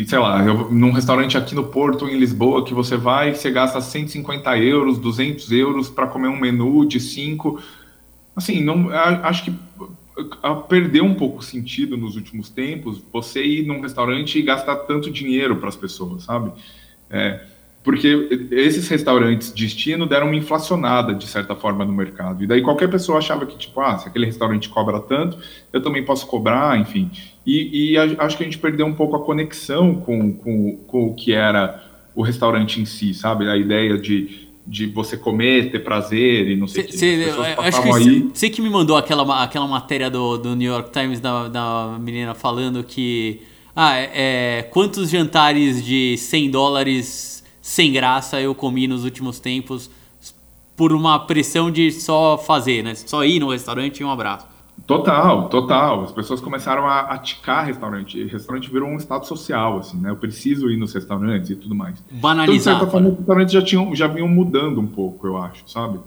e, 0.02 0.08
sei 0.08 0.18
lá, 0.18 0.44
eu, 0.44 0.72
num 0.72 0.92
restaurante 0.92 1.38
aqui 1.38 1.54
no 1.54 1.66
Porto, 1.66 2.08
em 2.08 2.18
Lisboa, 2.18 2.66
que 2.66 2.74
você 2.74 2.98
vai 2.98 3.34
você 3.34 3.52
gasta 3.52 3.80
150 3.80 4.58
euros, 4.58 4.98
200 4.98 5.52
euros 5.52 5.90
para 5.90 6.08
comer 6.08 6.28
um 6.28 6.40
menu 6.40 6.86
de 6.86 7.00
cinco. 7.00 7.62
Assim, 8.36 8.62
não, 8.62 8.90
acho 8.90 9.44
que 9.46 9.54
perdeu 10.68 11.04
um 11.04 11.14
pouco 11.16 11.40
o 11.40 11.44
sentido 11.44 11.98
nos 11.98 12.16
últimos 12.16 12.50
tempos 12.50 13.02
você 13.12 13.44
ir 13.44 13.66
num 13.66 13.82
restaurante 13.82 14.38
e 14.38 14.42
gastar 14.42 14.76
tanto 14.78 15.10
dinheiro 15.12 15.56
para 15.58 15.70
as 15.70 15.76
pessoas, 15.76 16.24
sabe? 16.24 16.52
É, 17.10 17.40
porque 17.84 18.48
esses 18.52 18.88
restaurantes 18.88 19.52
destino 19.52 20.06
deram 20.08 20.28
uma 20.28 20.36
inflacionada, 20.36 21.14
de 21.14 21.28
certa 21.28 21.54
forma, 21.54 21.84
no 21.84 21.92
mercado. 21.92 22.42
E 22.42 22.48
daí 22.48 22.62
qualquer 22.62 22.90
pessoa 22.90 23.18
achava 23.18 23.46
que, 23.46 23.58
tipo, 23.58 23.82
ah, 23.82 23.98
se 23.98 24.08
aquele 24.08 24.26
restaurante 24.26 24.70
cobra 24.70 25.02
tanto, 25.02 25.38
eu 25.72 25.82
também 25.82 26.04
posso 26.06 26.26
cobrar, 26.26 26.80
enfim. 26.80 27.12
E, 27.46 27.92
e 27.92 27.98
a- 27.98 28.24
acho 28.26 28.38
que 28.38 28.44
a 28.44 28.46
gente 28.46 28.58
perdeu 28.58 28.86
um 28.86 28.94
pouco 28.94 29.18
a 29.18 29.26
conexão 29.26 29.96
com, 29.96 30.32
com, 30.34 30.78
com 30.88 31.08
o 31.08 31.14
que 31.14 31.34
era 31.34 31.84
o 32.16 32.22
restaurante 32.22 32.80
em 32.80 32.86
si, 32.86 33.14
sabe? 33.14 33.50
A 33.50 33.58
ideia 33.58 33.98
de, 33.98 34.43
de 34.66 34.86
você 34.88 35.18
comer, 35.18 35.72
ter 35.72 35.80
prazer 35.80 36.50
e 36.50 36.56
não 36.56 36.68
sei 36.68 36.84
o 36.84 36.88
que. 36.88 36.98
Cê, 36.98 37.26
acho 37.58 37.82
que 37.82 37.90
aí. 37.90 38.30
você 38.34 38.50
que 38.50 38.62
me 38.62 38.70
mandou 38.70 38.96
aquela, 38.96 39.44
aquela 39.44 39.68
matéria 39.68 40.10
do, 40.10 40.38
do 40.38 40.56
New 40.56 40.72
York 40.72 40.92
Times 40.92 41.20
da, 41.20 41.48
da 41.48 41.98
menina 42.00 42.34
falando 42.34 42.84
que. 42.84 43.42
Ah, 43.76 43.98
é, 43.98 44.12
é, 44.14 44.64
quantos 44.64 45.10
jantares 45.10 45.84
de 45.84 46.16
100 46.18 46.52
dólares 46.52 47.44
sem 47.60 47.92
graça 47.92 48.40
eu 48.40 48.54
comi 48.54 48.88
nos 48.88 49.04
últimos 49.04 49.40
tempos 49.40 49.90
por 50.76 50.94
uma 50.94 51.20
pressão 51.20 51.72
de 51.72 51.92
só 51.92 52.38
fazer, 52.38 52.84
né? 52.84 52.94
Só 52.94 53.24
ir 53.26 53.40
no 53.40 53.50
restaurante 53.52 54.00
e 54.00 54.04
um 54.04 54.12
abraço. 54.12 54.53
Total, 54.86 55.48
total. 55.48 56.04
As 56.04 56.12
pessoas 56.12 56.42
começaram 56.42 56.86
a, 56.86 57.02
a 57.02 57.18
ticar 57.18 57.66
restaurante. 57.66 58.22
Restaurante 58.26 58.70
virou 58.70 58.90
um 58.90 58.98
estado 58.98 59.26
social, 59.26 59.78
assim, 59.80 59.98
né? 59.98 60.10
Eu 60.10 60.18
preciso 60.18 60.70
ir 60.70 60.76
nos 60.78 60.94
restaurantes 60.94 61.50
e 61.52 61.56
tudo 61.56 61.74
mais. 61.74 61.96
Então, 62.00 62.16
de 62.16 62.22
Banalizar. 62.22 62.78
certa 62.80 62.92
forma, 62.92 63.10
os 63.10 63.18
restaurantes 63.18 63.54
já, 63.54 63.62
tinham, 63.62 63.96
já 63.96 64.08
vinham 64.08 64.28
mudando 64.28 64.82
um 64.82 64.88
pouco, 64.88 65.26
eu 65.26 65.38
acho, 65.38 65.64
sabe? 65.70 66.00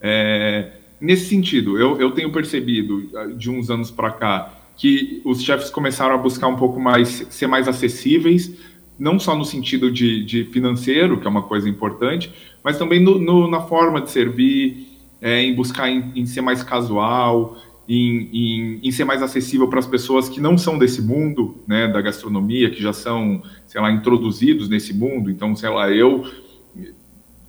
É, 0.00 0.72
nesse 1.00 1.26
sentido, 1.28 1.78
eu, 1.78 2.00
eu 2.00 2.10
tenho 2.10 2.30
percebido 2.32 3.08
ah, 3.16 3.26
de 3.26 3.48
uns 3.50 3.70
anos 3.70 3.90
para 3.90 4.10
cá 4.10 4.52
que 4.76 5.22
os 5.24 5.40
chefes 5.40 5.70
começaram 5.70 6.14
a 6.16 6.18
buscar 6.18 6.48
um 6.48 6.56
pouco 6.56 6.80
mais, 6.80 7.08
ser 7.30 7.46
mais 7.46 7.68
acessíveis, 7.68 8.52
não 8.98 9.18
só 9.20 9.36
no 9.36 9.44
sentido 9.44 9.90
de, 9.90 10.24
de 10.24 10.44
financeiro, 10.46 11.20
que 11.20 11.26
é 11.26 11.30
uma 11.30 11.42
coisa 11.42 11.68
importante, 11.68 12.32
mas 12.64 12.76
também 12.76 12.98
no, 13.00 13.18
no- 13.18 13.48
na 13.48 13.60
forma 13.60 14.00
de 14.00 14.10
servir, 14.10 14.88
é, 15.22 15.40
em 15.42 15.54
buscar 15.54 15.88
em, 15.88 16.10
em 16.16 16.26
ser 16.26 16.40
mais 16.40 16.62
casual, 16.64 17.56
em, 17.88 18.28
em, 18.32 18.80
em 18.82 18.90
ser 18.92 19.04
mais 19.04 19.22
acessível 19.22 19.68
para 19.68 19.78
as 19.78 19.86
pessoas 19.86 20.28
que 20.28 20.40
não 20.40 20.56
são 20.56 20.78
desse 20.78 21.02
mundo, 21.02 21.56
né, 21.66 21.86
da 21.88 22.00
gastronomia, 22.00 22.70
que 22.70 22.82
já 22.82 22.92
são, 22.92 23.42
sei 23.66 23.80
lá, 23.80 23.90
introduzidos 23.92 24.68
nesse 24.68 24.94
mundo. 24.94 25.30
Então, 25.30 25.54
sei 25.54 25.68
lá, 25.68 25.90
eu 25.90 26.24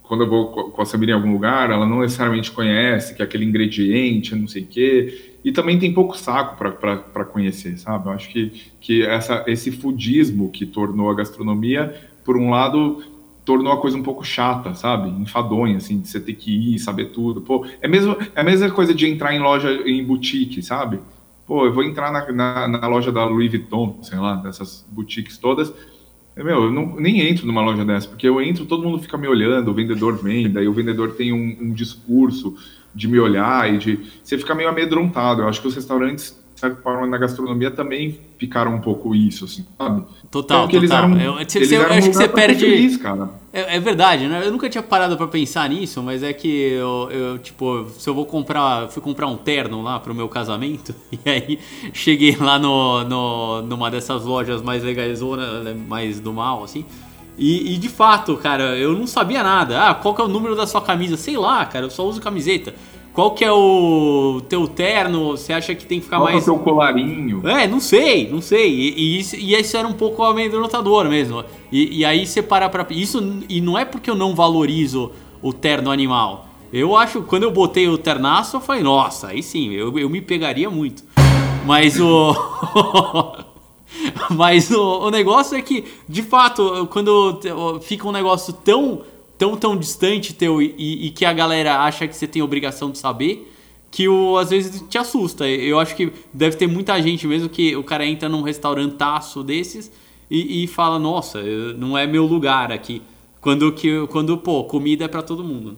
quando 0.04 0.24
eu 0.24 0.30
vou 0.30 0.48
co- 0.52 0.70
com 0.70 0.82
a 0.82 0.86
Samira 0.86 1.12
em 1.14 1.16
algum 1.16 1.32
lugar, 1.32 1.72
ela 1.72 1.86
não 1.86 2.02
necessariamente 2.02 2.52
conhece 2.52 3.16
que 3.16 3.22
é 3.22 3.26
aquele 3.26 3.44
ingrediente, 3.46 4.36
não 4.36 4.48
sei 4.48 4.62
o 4.64 4.68
quê, 4.68 5.34
e 5.44 5.52
também 5.52 5.80
tem 5.80 5.94
pouco 5.94 6.18
saco 6.18 6.58
para 6.58 7.26
conhecer, 7.26 7.78
sabe? 7.80 8.08
Eu 8.08 8.12
acho 8.12 8.30
que, 8.30 8.52
que 8.80 9.04
essa, 9.04 9.44
esse 9.48 9.72
fudismo 9.72 10.52
que 10.52 10.66
tornou 10.66 11.10
a 11.10 11.16
gastronomia, 11.16 11.96
por 12.24 12.38
um 12.38 12.50
lado, 12.50 13.04
tornou 13.46 13.72
a 13.72 13.80
coisa 13.80 13.96
um 13.96 14.04
pouco 14.04 14.26
chata, 14.26 14.74
sabe? 14.74 15.10
Enfadonha, 15.22 15.78
assim, 15.78 16.00
de 16.00 16.10
você 16.10 16.20
ter 16.20 16.34
que 16.34 16.76
ir, 16.76 16.80
saber 16.80 17.12
tudo. 17.12 17.42
Pô, 17.42 17.66
é, 17.80 17.88
mesmo, 17.88 18.18
é 18.36 18.42
a 18.42 18.44
mesma 18.44 18.70
coisa 18.72 18.94
de 18.94 19.08
entrar 19.08 19.34
em 19.34 19.40
loja, 19.40 19.72
em 19.86 20.04
boutique, 20.04 20.62
sabe? 20.64 21.00
Pô, 21.46 21.66
eu 21.66 21.74
vou 21.74 21.84
entrar 21.84 22.12
na, 22.12 22.32
na, 22.32 22.68
na 22.68 22.88
loja 22.88 23.12
da 23.12 23.24
Louis 23.24 23.52
Vuitton, 23.52 24.00
sei 24.02 24.18
lá, 24.18 24.36
dessas 24.36 24.84
boutiques 24.92 25.38
todas, 25.38 25.72
meu, 26.44 26.66
eu 26.66 26.72
não, 26.72 26.96
nem 26.98 27.22
entro 27.22 27.48
numa 27.48 27.62
loja 27.62 27.86
dessa, 27.86 28.10
porque 28.10 28.28
eu 28.28 28.42
entro, 28.42 28.66
todo 28.66 28.84
mundo 28.84 29.02
fica 29.02 29.18
me 29.18 29.28
olhando, 29.28 29.72
o 29.72 29.74
vendedor 29.74 30.18
vem, 30.18 30.52
daí 30.52 30.68
o 30.68 30.74
vendedor 30.74 31.14
tem 31.14 31.32
um, 31.32 31.58
um 31.62 31.74
discurso 31.74 32.58
de 32.94 33.08
me 33.08 33.20
olhar 33.20 33.74
e 33.74 33.78
de. 33.78 34.00
Você 34.24 34.38
fica 34.38 34.54
meio 34.54 34.70
amedrontado. 34.70 35.42
Eu 35.42 35.48
acho 35.48 35.62
que 35.62 35.68
os 35.68 35.76
restaurantes, 35.76 36.38
certa 36.60 36.82
forma, 36.82 37.06
na 37.08 37.18
gastronomia 37.18 37.70
também 37.72 38.20
ficaram 38.38 38.74
um 38.76 38.82
pouco 38.82 39.14
isso, 39.16 39.46
assim, 39.46 39.66
sabe? 39.78 40.04
Total, 40.32 40.66
Então, 40.66 40.78
eles 40.78 40.90
total. 40.90 41.06
eram, 41.10 41.20
Eu- 41.20 41.24
eu 41.24 41.82
um 41.82 41.94
acho 41.94 42.10
que 42.10 42.16
você 42.16 42.28
perde- 42.28 42.60
Feliz, 42.66 42.98
cara. 42.98 43.30
É, 43.54 43.78
é 43.78 43.80
verdade, 43.80 44.28
né? 44.28 44.42
Eu 44.46 44.52
nunca 44.52 44.70
tinha 44.70 44.84
parado 44.84 45.16
pra 45.18 45.28
pensar 45.28 45.70
nisso, 45.70 46.02
mas 46.04 46.24
é 46.24 46.34
que 46.34 46.48
eu, 46.48 47.10
eu, 47.12 47.38
tipo, 47.40 47.88
se 47.98 48.10
eu 48.10 48.14
vou 48.14 48.26
comprar, 48.26 48.90
fui 48.90 49.02
comprar 49.02 49.28
um 49.28 49.38
terno 49.38 49.82
lá 49.82 50.00
pro 50.00 50.14
meu 50.16 50.28
casamento, 50.28 50.94
e 51.12 51.30
aí 51.30 51.60
cheguei 51.94 52.36
lá 52.38 52.60
no, 52.60 53.04
no, 53.04 53.62
numa 53.62 53.90
dessas 53.92 54.24
lojas 54.26 54.62
mais 54.62 54.84
legais, 54.84 55.20
mais 55.88 56.20
do 56.20 56.34
mal, 56.34 56.64
assim. 56.64 56.86
E, 57.38 57.74
e, 57.74 57.78
de 57.78 57.90
fato, 57.90 58.38
cara, 58.38 58.78
eu 58.78 58.94
não 58.94 59.06
sabia 59.06 59.44
nada. 59.44 59.90
Ah, 59.90 59.94
qual 59.94 60.16
que 60.16 60.22
é 60.22 60.24
o 60.24 60.28
número 60.30 60.56
da 60.56 60.66
sua 60.66 60.82
camisa? 60.82 61.18
Sei 61.18 61.36
lá, 61.36 61.66
cara, 61.66 61.86
eu 61.86 61.90
só 61.90 62.06
uso 62.08 62.22
camiseta. 62.22 62.74
Qual 63.16 63.32
que 63.32 63.46
é 63.46 63.52
o 63.52 64.42
teu 64.50 64.68
terno? 64.68 65.32
Você 65.32 65.54
acha 65.54 65.74
que 65.74 65.86
tem 65.86 66.00
que 66.00 66.04
ficar 66.04 66.18
Qual 66.18 66.28
que 66.28 66.34
é 66.34 66.34
o 66.34 66.36
mais. 66.36 66.44
seu 66.44 66.60
colarinho? 66.60 67.48
É, 67.48 67.66
não 67.66 67.80
sei, 67.80 68.30
não 68.30 68.42
sei. 68.42 68.70
E, 68.70 68.94
e 69.00 69.20
isso, 69.20 69.36
e 69.38 69.56
isso 69.56 69.78
era 69.78 69.88
um 69.88 69.94
pouco 69.94 70.22
amedrontador 70.22 71.08
mesmo. 71.08 71.42
E, 71.72 72.00
e 72.00 72.06
aí 72.06 72.28
você 72.28 72.42
para 72.42 72.68
pra. 72.68 72.86
Isso, 72.90 73.42
e 73.48 73.62
não 73.62 73.78
é 73.78 73.86
porque 73.86 74.10
eu 74.10 74.16
não 74.16 74.36
valorizo 74.36 75.14
o 75.42 75.54
terno 75.54 75.90
animal. 75.90 76.50
Eu 76.74 76.98
acho, 76.98 77.22
quando 77.22 77.44
eu 77.44 77.52
botei 77.52 77.88
o 77.88 77.98
ternaço, 77.98 78.58
eu 78.58 78.62
falei, 78.62 78.84
nossa, 78.84 79.28
aí 79.28 79.42
sim, 79.42 79.72
eu, 79.72 79.98
eu 79.98 80.10
me 80.10 80.20
pegaria 80.20 80.70
muito. 80.70 81.02
Mas 81.66 81.98
o. 81.98 82.36
Mas 84.32 84.70
o, 84.72 85.08
o 85.08 85.10
negócio 85.10 85.58
é 85.58 85.62
que, 85.62 85.86
de 86.08 86.22
fato, 86.22 86.86
quando 86.92 87.40
fica 87.82 88.06
um 88.06 88.12
negócio 88.12 88.52
tão, 88.52 89.02
tão, 89.38 89.56
tão 89.58 89.78
distante 89.78 90.34
teu 90.34 90.62
e, 90.62 91.08
e 91.08 91.10
que 91.12 91.26
a 91.26 91.34
galera 91.34 91.80
acha 91.80 92.08
que 92.08 92.16
você 92.16 92.28
tem 92.28 92.42
obrigação 92.42 92.92
de 92.92 92.98
saber, 92.98 93.52
que 93.92 94.08
o, 94.08 94.38
às 94.38 94.50
vezes 94.50 94.84
te 94.90 94.98
assusta. 94.98 95.48
Eu 95.48 95.80
acho 95.80 95.96
que 95.96 96.12
deve 96.34 96.58
ter 96.58 96.68
muita 96.68 97.02
gente 97.02 97.26
mesmo 97.28 97.50
que 97.50 97.76
o 97.76 97.84
cara 97.84 98.06
entra 98.06 98.28
num 98.28 98.42
restaurantaço 98.42 99.44
desses 99.44 99.92
e, 100.30 100.64
e 100.64 100.68
fala, 100.68 101.00
nossa, 101.00 101.42
não 101.78 101.98
é 101.98 102.06
meu 102.06 102.26
lugar 102.26 102.72
aqui. 102.72 103.02
Quando, 103.40 103.72
que, 103.72 104.08
quando 104.08 104.38
pô, 104.38 104.64
comida 104.64 105.06
é 105.06 105.08
pra 105.08 105.22
todo 105.22 105.44
mundo. 105.44 105.78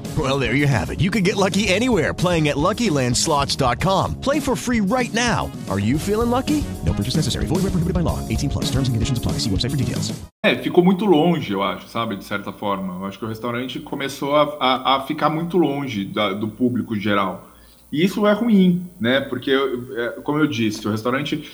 Well, 0.17 0.37
there 0.37 0.55
you 0.55 0.67
have 0.67 0.89
it. 0.91 0.99
You 0.99 1.09
can 1.09 1.23
get 1.23 1.37
lucky 1.37 1.69
anywhere 1.69 2.13
playing 2.13 2.49
at 2.49 2.57
LuckyLandSlots.com. 2.57 4.15
Play 4.21 4.41
for 4.41 4.57
free 4.57 4.81
right 4.81 5.11
now. 5.13 5.49
Are 5.69 5.79
you 5.79 5.97
feeling 5.97 6.29
lucky? 6.29 6.63
No 6.85 6.91
purchase 6.93 7.15
necessary. 7.15 7.45
Void 7.45 7.63
where 7.63 7.71
prohibited 7.71 7.93
by 7.93 8.01
law. 8.01 8.19
18 8.27 8.49
plus. 8.49 8.65
Terms 8.65 8.89
and 8.89 8.93
conditions 8.95 9.17
apply. 9.17 9.33
See 9.39 9.49
website 9.49 9.71
for 9.71 9.77
details. 9.77 10.11
É, 10.43 10.55
ficou 10.57 10.83
muito 10.83 11.05
longe, 11.05 11.53
eu 11.53 11.61
acho, 11.63 11.87
sabe, 11.87 12.17
de 12.17 12.23
certa 12.25 12.51
forma. 12.51 12.95
Eu 12.95 13.05
acho 13.05 13.17
que 13.17 13.23
o 13.25 13.27
restaurante 13.27 13.79
começou 13.79 14.35
a, 14.35 14.57
a, 14.59 14.95
a 14.97 15.01
ficar 15.03 15.29
muito 15.29 15.57
longe 15.57 16.03
da- 16.03 16.33
do 16.33 16.47
público 16.47 16.95
geral. 16.95 17.47
E 17.91 18.03
isso 18.03 18.25
é 18.27 18.33
ruim, 18.33 18.85
né? 18.99 19.21
Porque, 19.21 19.51
é, 19.51 20.09
como 20.23 20.39
eu 20.39 20.47
disse, 20.47 20.85
o 20.87 20.91
restaurante 20.91 21.49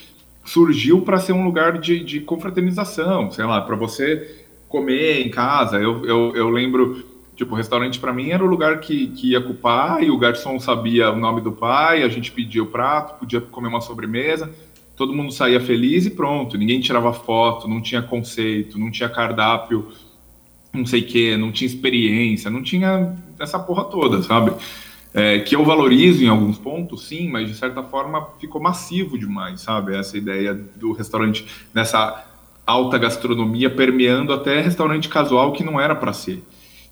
surgiu 0.45 1.01
para 1.01 1.19
ser 1.19 1.33
um 1.33 1.43
lugar 1.43 1.77
de, 1.79 2.03
de 2.03 2.21
confraternização, 2.21 3.29
sei 3.31 3.45
lá, 3.45 3.61
para 3.61 3.75
você 3.75 4.45
comer 4.69 5.21
em 5.25 5.29
casa. 5.29 5.77
Eu, 5.77 6.05
eu, 6.05 6.35
eu 6.35 6.49
lembro, 6.49 7.03
tipo, 7.37 7.53
o 7.53 7.57
restaurante 7.57 7.99
para 7.99 8.11
mim 8.11 8.31
era 8.31 8.43
o 8.43 8.47
lugar 8.47 8.81
que, 8.81 9.07
que 9.07 9.31
ia 9.31 9.39
com 9.39 9.51
o 9.51 9.55
pai, 9.55 10.09
o 10.09 10.17
garçom 10.17 10.59
sabia 10.59 11.09
o 11.11 11.15
nome 11.15 11.39
do 11.39 11.53
pai, 11.53 12.03
a 12.03 12.09
gente 12.09 12.31
pedia 12.33 12.61
o 12.61 12.67
prato, 12.67 13.17
podia 13.17 13.39
comer 13.39 13.69
uma 13.69 13.79
sobremesa 13.79 14.51
todo 14.97 15.13
mundo 15.13 15.31
saía 15.31 15.61
feliz 15.61 16.07
e 16.07 16.09
pronto. 16.09 16.57
Ninguém 16.57 16.81
tirava 16.81 17.13
foto, 17.13 17.69
não 17.69 17.79
tinha 17.79 18.01
conceito, 18.01 18.79
não 18.79 18.89
tinha 18.89 19.07
cardápio, 19.07 19.87
não 20.73 20.85
sei 20.85 21.01
o 21.01 21.05
que, 21.05 21.37
não 21.37 21.51
tinha 21.51 21.67
experiência, 21.67 22.49
não 22.49 22.63
tinha 22.63 23.15
essa 23.39 23.59
porra 23.59 23.85
toda, 23.85 24.21
sabe? 24.23 24.51
É, 25.13 25.39
que 25.39 25.55
eu 25.55 25.63
valorizo 25.63 26.23
em 26.23 26.27
alguns 26.27 26.57
pontos, 26.57 27.07
sim, 27.07 27.29
mas 27.29 27.47
de 27.47 27.55
certa 27.55 27.81
forma 27.83 28.27
ficou 28.39 28.61
massivo 28.61 29.17
demais, 29.17 29.61
sabe? 29.61 29.95
Essa 29.95 30.17
ideia 30.17 30.53
do 30.53 30.91
restaurante 30.91 31.45
nessa 31.73 32.25
alta 32.65 32.97
gastronomia 32.97 33.69
permeando 33.69 34.33
até 34.33 34.59
restaurante 34.59 35.07
casual 35.07 35.53
que 35.53 35.63
não 35.63 35.79
era 35.79 35.95
para 35.95 36.11
ser. 36.11 36.43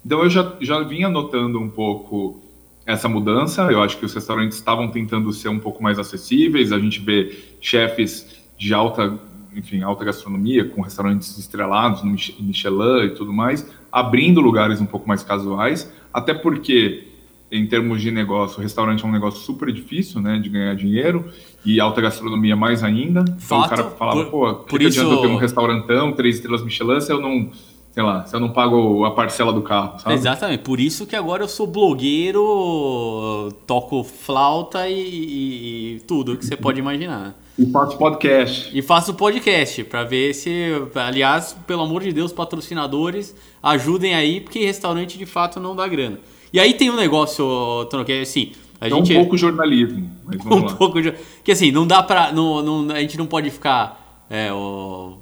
Então 0.06 0.24
eu 0.24 0.30
já, 0.30 0.54
já 0.62 0.82
vinha 0.84 1.10
notando 1.10 1.60
um 1.60 1.70
pouco 1.70 2.40
essa 2.86 3.10
mudança. 3.10 3.64
Eu 3.72 3.82
acho 3.82 3.98
que 3.98 4.06
os 4.06 4.14
restaurantes 4.14 4.58
estavam 4.58 4.90
tentando 4.90 5.32
ser 5.34 5.50
um 5.50 5.58
pouco 5.60 5.82
mais 5.82 5.98
acessíveis. 5.98 6.72
A 6.72 6.78
gente 6.80 7.00
vê 7.00 7.36
chefes 7.60 8.28
de 8.58 8.74
alta, 8.74 9.18
enfim, 9.56 9.82
alta 9.82 10.06
gastronomia, 10.06 10.64
com 10.66 10.82
restaurantes 10.82 11.38
estrelados 11.38 12.04
no 12.04 12.12
Mich- 12.12 12.36
Michelin 12.40 13.06
e 13.06 13.10
tudo 13.10 13.34
mais, 13.34 13.66
abrindo 13.92 14.40
lugares 14.42 14.80
um 14.80 14.86
pouco 14.86 15.08
mais 15.08 15.24
casuais, 15.24 15.92
até 16.14 16.34
porque 16.34 17.08
em 17.52 17.66
termos 17.68 18.02
de 18.02 18.12
negócio, 18.12 18.60
o 18.60 18.62
restaurante 18.62 19.04
é 19.04 19.08
um 19.08 19.12
negócio 19.12 19.40
super 19.40 19.72
difícil, 19.72 20.20
né, 20.20 20.40
de 20.40 20.50
ganhar 20.50 20.76
dinheiro 20.76 21.26
e 21.66 21.80
alta 21.80 22.02
gastronomia 22.02 22.56
mais 22.56 22.84
ainda. 22.84 23.22
Então 23.22 23.38
Fato. 23.62 23.66
o 23.66 23.70
cara 23.70 23.84
falava, 23.92 24.26
Por- 24.26 24.32
pô, 24.32 24.56
por 24.66 24.80
que 24.80 24.86
isso- 24.88 25.00
adianta 25.00 25.16
eu 25.18 25.22
ter 25.22 25.28
um 25.34 25.38
restaurantão, 25.38 26.12
três 26.12 26.36
estrelas 26.36 26.64
Michelin, 26.64 27.00
se 27.00 27.12
eu 27.12 27.22
não, 27.22 27.50
sei 27.96 28.04
lá, 28.04 28.26
se 28.26 28.36
eu 28.36 28.40
não 28.42 28.50
pago 28.50 29.06
a 29.06 29.12
parcela 29.12 29.52
do 29.54 29.62
carro, 29.62 29.98
sabe? 30.00 30.14
Exatamente, 30.16 30.60
por 30.64 30.80
isso 30.82 31.08
que 31.08 31.16
agora 31.16 31.42
eu 31.44 31.48
sou 31.48 31.66
blogueiro, 31.66 33.54
toco 33.66 34.04
flauta 34.04 34.88
e, 34.90 35.96
e- 35.96 36.00
tudo 36.08 36.38
que 36.38 36.46
você 36.46 36.56
pode 36.56 36.80
imaginar. 36.80 37.34
E 37.58 37.66
faço 37.72 37.98
podcast. 37.98 38.70
E 38.78 38.82
faço 38.82 39.14
podcast 39.14 39.84
pra 39.86 40.04
ver 40.04 40.34
se, 40.34 40.72
aliás, 40.94 41.56
pelo 41.66 41.84
amor 41.84 42.04
de 42.04 42.12
Deus, 42.12 42.34
patrocinadores, 42.34 43.34
ajudem 43.64 44.14
aí, 44.14 44.42
porque 44.42 44.66
restaurante 44.66 45.18
de 45.18 45.26
fato 45.26 45.60
não 45.60 45.74
dá 45.76 45.88
grana. 45.88 46.20
E 46.52 46.60
aí 46.60 46.74
tem 46.74 46.90
um 46.92 46.96
negócio, 46.98 47.46
Tono, 47.90 48.04
que 48.04 48.12
é 48.12 48.22
assim, 48.22 48.52
A 48.82 48.88
É 48.88 48.90
gente 48.90 49.14
um 49.14 49.16
pouco 49.16 49.38
jornalismo, 49.38 50.10
mas 50.26 50.38
vamos 50.44 50.64
um 50.64 50.66
lá. 50.66 50.76
pouco 50.76 51.02
de... 51.02 51.14
que 51.46 51.52
assim 51.54 51.72
não 51.72 51.88
dá 51.88 52.04
pra 52.04 52.34
não, 52.34 52.62
não- 52.62 52.94
a 52.94 53.00
gente 53.00 53.18
não 53.18 53.26
pode 53.26 53.50
ficar 53.50 54.26
é, 54.30 54.52
o- 54.52 55.14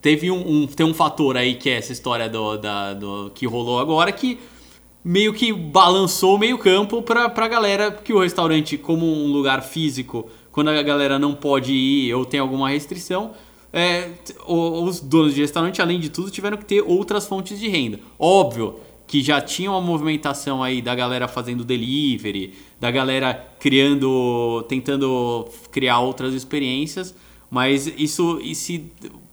teve 0.00 0.30
um, 0.30 0.62
um- 0.62 0.66
tem 0.66 0.84
um 0.86 0.94
fator 0.94 1.36
aí 1.36 1.54
que 1.54 1.68
é 1.70 1.74
essa 1.76 1.92
história 1.92 2.28
do, 2.28 2.56
da, 2.56 2.94
do 2.94 3.30
que 3.34 3.46
rolou 3.46 3.78
agora 3.78 4.10
que 4.12 4.38
meio 5.04 5.32
que 5.32 5.52
balançou 5.52 6.34
o 6.34 6.38
meio 6.38 6.58
campo 6.58 7.02
pra, 7.02 7.28
pra 7.28 7.48
galera 7.48 7.90
que 7.90 8.12
o 8.12 8.20
restaurante 8.20 8.76
como 8.76 9.06
um 9.06 9.28
lugar 9.32 9.62
físico 9.62 10.28
quando 10.52 10.68
a 10.68 10.82
galera 10.82 11.18
não 11.18 11.34
pode 11.34 11.72
ir 11.72 12.14
ou 12.14 12.24
tem 12.24 12.38
alguma 12.40 12.68
restrição 12.68 13.32
é, 13.72 14.10
os 14.46 15.00
donos 15.00 15.34
de 15.34 15.40
restaurante 15.40 15.80
além 15.80 16.00
de 16.00 16.08
tudo 16.10 16.30
tiveram 16.30 16.56
que 16.56 16.64
ter 16.64 16.82
outras 16.82 17.26
fontes 17.28 17.58
de 17.58 17.68
renda. 17.68 18.00
Óbvio 18.18 18.80
que 19.06 19.22
já 19.22 19.40
tinha 19.40 19.70
uma 19.70 19.80
movimentação 19.80 20.62
aí 20.62 20.82
da 20.82 20.94
galera 20.94 21.26
fazendo 21.28 21.64
delivery, 21.64 22.54
da 22.80 22.90
galera 22.90 23.32
criando, 23.60 24.64
tentando 24.68 25.48
criar 25.70 26.00
outras 26.00 26.34
experiências, 26.34 27.14
mas 27.50 27.86
isso, 27.96 28.38
isso 28.42 28.72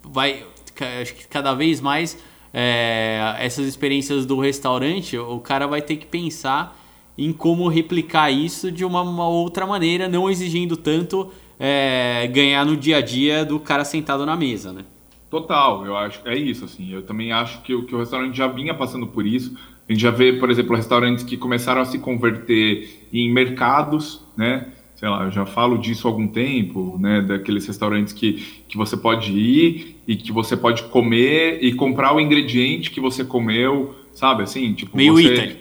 vai, 0.03 0.43
acho 0.83 1.13
que 1.15 1.27
cada 1.27 1.53
vez 1.53 1.81
mais 1.81 2.17
é, 2.53 3.35
essas 3.39 3.67
experiências 3.67 4.25
do 4.25 4.39
restaurante, 4.39 5.17
o 5.17 5.39
cara 5.39 5.67
vai 5.67 5.81
ter 5.81 5.97
que 5.97 6.05
pensar 6.05 6.77
em 7.17 7.33
como 7.33 7.67
replicar 7.67 8.31
isso 8.31 8.71
de 8.71 8.85
uma, 8.85 9.01
uma 9.01 9.27
outra 9.27 9.65
maneira, 9.65 10.07
não 10.07 10.29
exigindo 10.29 10.77
tanto 10.77 11.31
é, 11.59 12.27
ganhar 12.31 12.65
no 12.65 12.77
dia 12.77 12.97
a 12.97 13.01
dia 13.01 13.43
do 13.43 13.59
cara 13.59 13.83
sentado 13.83 14.25
na 14.25 14.35
mesa, 14.35 14.71
né? 14.71 14.85
Total, 15.29 15.85
eu 15.85 15.97
acho 15.97 16.21
é 16.27 16.37
isso, 16.37 16.63
assim. 16.65 16.89
Eu 16.91 17.05
também 17.05 17.31
acho 17.33 17.61
que, 17.61 17.73
o- 17.73 17.85
que 17.85 17.93
o 17.93 17.99
restaurante 17.99 18.35
já 18.37 18.47
vinha 18.47 18.73
passando 18.73 19.07
por 19.07 19.25
isso. 19.25 19.57
A 19.87 19.91
gente 19.91 20.01
já 20.01 20.11
vê, 20.11 20.33
por 20.33 20.49
exemplo, 20.49 20.75
restaurantes 20.75 21.23
que 21.23 21.35
começaram 21.37 21.81
a 21.81 21.85
se 21.85 21.99
converter 21.99 23.07
em 23.11 23.31
mercados, 23.31 24.21
né? 24.37 24.71
Sei 24.95 25.07
lá, 25.07 25.25
eu 25.25 25.31
já 25.31 25.45
falo 25.45 25.77
disso 25.77 26.07
há 26.07 26.11
algum 26.11 26.27
tempo, 26.27 26.97
né? 26.99 27.21
Daqueles 27.21 27.67
restaurantes 27.67 28.13
que, 28.13 28.33
que 28.67 28.77
você 28.77 28.95
pode 28.95 29.31
ir 29.33 29.96
e 30.07 30.15
que 30.15 30.31
você 30.31 30.55
pode 30.55 30.83
comer 30.83 31.59
e 31.61 31.73
comprar 31.73 32.15
o 32.15 32.19
ingrediente 32.19 32.89
que 32.89 33.01
você 33.01 33.25
comeu, 33.25 33.93
sabe? 34.13 34.43
Assim, 34.43 34.73
tipo, 34.73 34.95
Meio 34.95 35.15
você 35.15 35.33
Italy. 35.33 35.57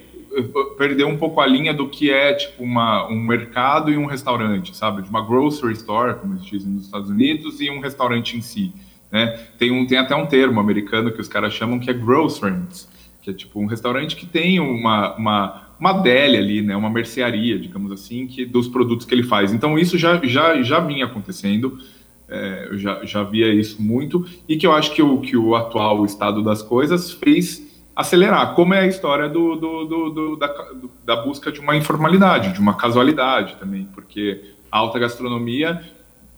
perdeu 0.79 1.09
um 1.09 1.17
pouco 1.17 1.41
a 1.41 1.47
linha 1.47 1.75
do 1.75 1.89
que 1.89 2.11
é 2.11 2.33
tipo 2.33 2.63
uma, 2.63 3.09
um 3.09 3.21
mercado 3.21 3.91
e 3.91 3.97
um 3.97 4.07
restaurante, 4.07 4.77
sabe? 4.77 5.03
De 5.03 5.11
uma 5.11 5.21
grocery 5.21 5.73
store, 5.73 6.15
como 6.15 6.35
eles 6.35 6.47
dizem 6.47 6.71
nos 6.71 6.85
Estados 6.85 7.11
Unidos, 7.11 7.61
e 7.61 7.69
um 7.69 7.81
restaurante 7.81 8.37
em 8.37 8.41
si. 8.41 8.73
Né? 9.11 9.37
Tem, 9.59 9.73
um, 9.73 9.85
tem 9.85 9.99
até 9.99 10.15
um 10.15 10.27
termo 10.27 10.61
americano 10.61 11.11
que 11.11 11.21
os 11.21 11.29
caras 11.29 11.53
chamam 11.53 11.81
que 11.81 11.91
é 11.91 11.93
grocerants, 11.93 12.89
que 13.23 13.31
é 13.31 13.33
tipo 13.33 13.61
um 13.61 13.67
restaurante 13.67 14.15
que 14.15 14.27
tem 14.27 14.61
uma, 14.61 15.17
uma, 15.17 15.63
uma 15.81 15.93
deli 15.93 16.37
ali, 16.37 16.63
né? 16.63 16.77
uma 16.77 16.91
mercearia, 16.91 17.59
digamos 17.59 17.91
assim, 17.91 18.29
que 18.29 18.45
dos 18.45 18.69
produtos 18.69 19.07
que 19.07 19.13
ele 19.13 19.25
faz. 19.25 19.53
Então 19.53 19.77
isso 19.77 19.99
já, 19.99 20.21
já, 20.23 20.63
já 20.63 20.79
vinha 20.79 21.07
acontecendo, 21.07 21.79
é, 22.29 22.69
eu 22.71 22.79
já, 22.79 23.05
já 23.05 23.23
via 23.23 23.53
isso 23.53 23.81
muito, 23.81 24.27
e 24.49 24.57
que 24.57 24.67
eu 24.67 24.73
acho 24.73 24.93
que 24.95 25.03
o, 25.03 25.21
que 25.21 25.37
o 25.37 25.55
atual 25.55 26.05
estado 26.05 26.43
das 26.43 26.63
coisas 26.63 27.13
fez 27.13 27.65
acelerar, 27.95 28.55
como 28.55 28.75
é 28.75 28.81
a 28.81 28.87
história 28.87 29.29
do, 29.29 29.57
do, 29.57 29.85
do, 29.87 30.11
do- 30.11 30.37
da, 30.37 30.69
da 31.05 31.17
busca 31.23 31.51
de 31.51 31.61
uma 31.61 31.75
informalidade, 31.77 32.53
de 32.53 32.61
uma 32.61 32.75
casualidade 32.75 33.57
também, 33.57 33.89
porque 33.95 34.43
a 34.71 34.79
alta 34.79 34.99
gastronomia 34.99 35.81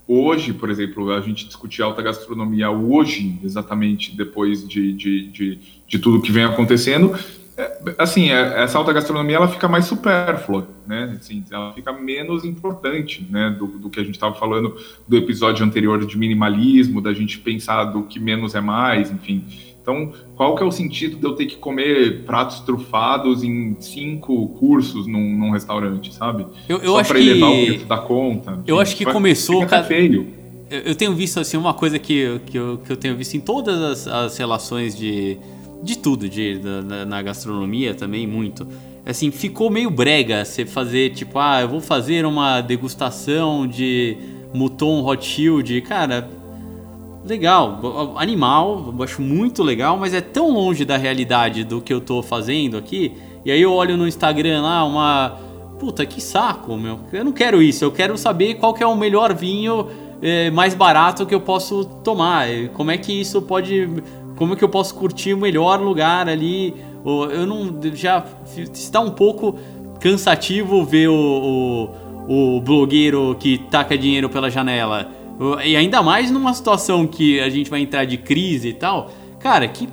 hoje, 0.06 0.52
por 0.52 0.70
exemplo, 0.70 1.10
a 1.10 1.20
gente 1.20 1.46
discutir 1.46 1.82
alta 1.82 2.00
gastronomia 2.00 2.70
hoje, 2.70 3.38
exatamente 3.44 4.16
depois 4.16 4.66
de, 4.66 4.92
de, 4.92 5.26
de, 5.28 5.58
de 5.86 5.98
tudo 5.98 6.22
que 6.22 6.30
vem 6.32 6.44
acontecendo, 6.44 7.14
assim, 7.98 8.30
é, 8.30 8.62
essa 8.62 8.78
alta 8.78 8.92
gastronomia 8.92 9.36
ela 9.36 9.48
fica 9.48 9.66
mais 9.68 9.84
supérflua, 9.86 10.68
né? 10.86 11.16
Assim, 11.20 11.42
ela 11.50 11.72
fica 11.72 11.92
menos 11.92 12.44
importante, 12.44 13.26
né? 13.30 13.54
Do, 13.58 13.66
do 13.66 13.90
que 13.90 13.98
a 14.00 14.04
gente 14.04 14.14
estava 14.14 14.34
falando 14.34 14.76
do 15.06 15.16
episódio 15.16 15.64
anterior 15.64 16.04
de 16.04 16.16
minimalismo, 16.18 17.00
da 17.00 17.12
gente 17.12 17.38
pensar 17.38 17.84
do 17.84 18.02
que 18.02 18.20
menos 18.20 18.54
é 18.54 18.60
mais, 18.60 19.10
enfim. 19.10 19.44
Então, 19.82 20.12
qual 20.36 20.54
que 20.54 20.62
é 20.62 20.66
o 20.66 20.70
sentido 20.70 21.16
de 21.16 21.24
eu 21.24 21.32
ter 21.34 21.46
que 21.46 21.56
comer 21.56 22.24
pratos 22.24 22.60
trufados 22.60 23.42
em 23.42 23.74
cinco 23.80 24.48
cursos 24.50 25.06
num, 25.06 25.34
num 25.38 25.50
restaurante, 25.50 26.12
sabe? 26.14 26.46
Eu- 26.68 26.76
eu 26.78 26.92
Só 26.92 27.00
acho 27.00 27.08
para 27.08 27.18
que- 27.20 27.28
elevar 27.30 27.50
o 27.50 27.66
preço 27.66 27.86
da 27.86 27.98
conta. 27.98 28.50
Eu 28.66 28.74
enfim, 28.76 28.82
acho 28.82 28.96
que 28.96 29.04
começou, 29.06 29.56
fica 29.60 29.70
cara- 29.70 29.84
feio. 29.84 30.26
Eu 30.70 30.80
eu 30.80 30.94
tenho 30.94 31.14
visto 31.14 31.40
assim 31.40 31.56
uma 31.56 31.72
coisa 31.72 31.98
que, 31.98 32.38
que, 32.44 32.58
eu, 32.58 32.78
que 32.84 32.92
eu 32.92 32.96
tenho 32.98 33.16
visto 33.16 33.34
em 33.34 33.40
todas 33.40 33.80
as, 33.80 34.06
as 34.06 34.36
relações 34.36 34.94
de, 34.94 35.38
de 35.82 35.98
tudo, 35.98 36.28
de, 36.28 36.60
na, 37.06 37.22
gastronomia 37.22 37.94
também, 37.94 38.26
muito. 38.26 38.66
Assim, 39.06 39.30
ficou 39.30 39.70
meio 39.70 39.90
brega 39.90 40.44
você 40.44 40.66
fazer, 40.66 41.10
tipo, 41.10 41.38
ah, 41.38 41.60
eu 41.62 41.68
vou 41.68 41.80
fazer 41.80 42.26
uma 42.26 42.60
degustação 42.60 43.66
de 43.66 44.16
Mouton 44.52 45.04
Hot 45.06 45.24
Shield. 45.24 45.80
Cara, 45.82 46.28
legal, 47.24 48.14
animal, 48.16 48.94
eu 48.96 49.04
acho 49.04 49.22
muito 49.22 49.62
legal, 49.62 49.96
mas 49.96 50.12
é 50.14 50.20
tão 50.20 50.50
longe 50.50 50.84
da 50.84 50.96
realidade 50.96 51.64
do 51.64 51.80
que 51.80 51.92
eu 51.92 52.00
tô 52.00 52.22
fazendo 52.22 52.76
aqui. 52.76 53.14
E 53.44 53.50
aí 53.50 53.60
eu 53.62 53.72
olho 53.72 53.96
no 53.96 54.06
Instagram 54.06 54.62
lá 54.62 54.84
uma. 54.84 55.38
Puta, 55.78 56.04
que 56.04 56.20
saco, 56.20 56.76
meu. 56.76 56.98
Eu 57.12 57.24
não 57.24 57.32
quero 57.32 57.62
isso, 57.62 57.84
eu 57.84 57.92
quero 57.92 58.18
saber 58.18 58.54
qual 58.54 58.74
que 58.74 58.82
é 58.82 58.86
o 58.86 58.96
melhor 58.96 59.32
vinho 59.32 59.86
eh, 60.20 60.50
mais 60.50 60.74
barato 60.74 61.24
que 61.24 61.34
eu 61.34 61.40
posso 61.40 61.84
tomar. 62.02 62.46
Como 62.74 62.90
é 62.90 62.98
que 62.98 63.12
isso 63.12 63.40
pode. 63.40 63.88
Como 64.38 64.52
é 64.54 64.56
que 64.56 64.62
eu 64.64 64.68
posso 64.68 64.94
curtir 64.94 65.34
o 65.34 65.36
melhor 65.36 65.80
lugar 65.80 66.28
ali? 66.28 66.74
Eu 67.04 67.44
não. 67.46 67.74
Já 67.94 68.24
está 68.72 69.00
um 69.00 69.10
pouco 69.10 69.58
cansativo 70.00 70.84
ver 70.84 71.08
o, 71.08 71.90
o, 72.28 72.56
o 72.56 72.60
blogueiro 72.60 73.36
que 73.40 73.58
taca 73.58 73.98
dinheiro 73.98 74.28
pela 74.28 74.48
janela. 74.48 75.10
E 75.64 75.76
ainda 75.76 76.02
mais 76.02 76.30
numa 76.30 76.52
situação 76.54 77.06
que 77.06 77.40
a 77.40 77.48
gente 77.48 77.68
vai 77.68 77.80
entrar 77.80 78.04
de 78.04 78.16
crise 78.16 78.68
e 78.68 78.72
tal. 78.72 79.10
Cara, 79.40 79.66
que 79.68 79.88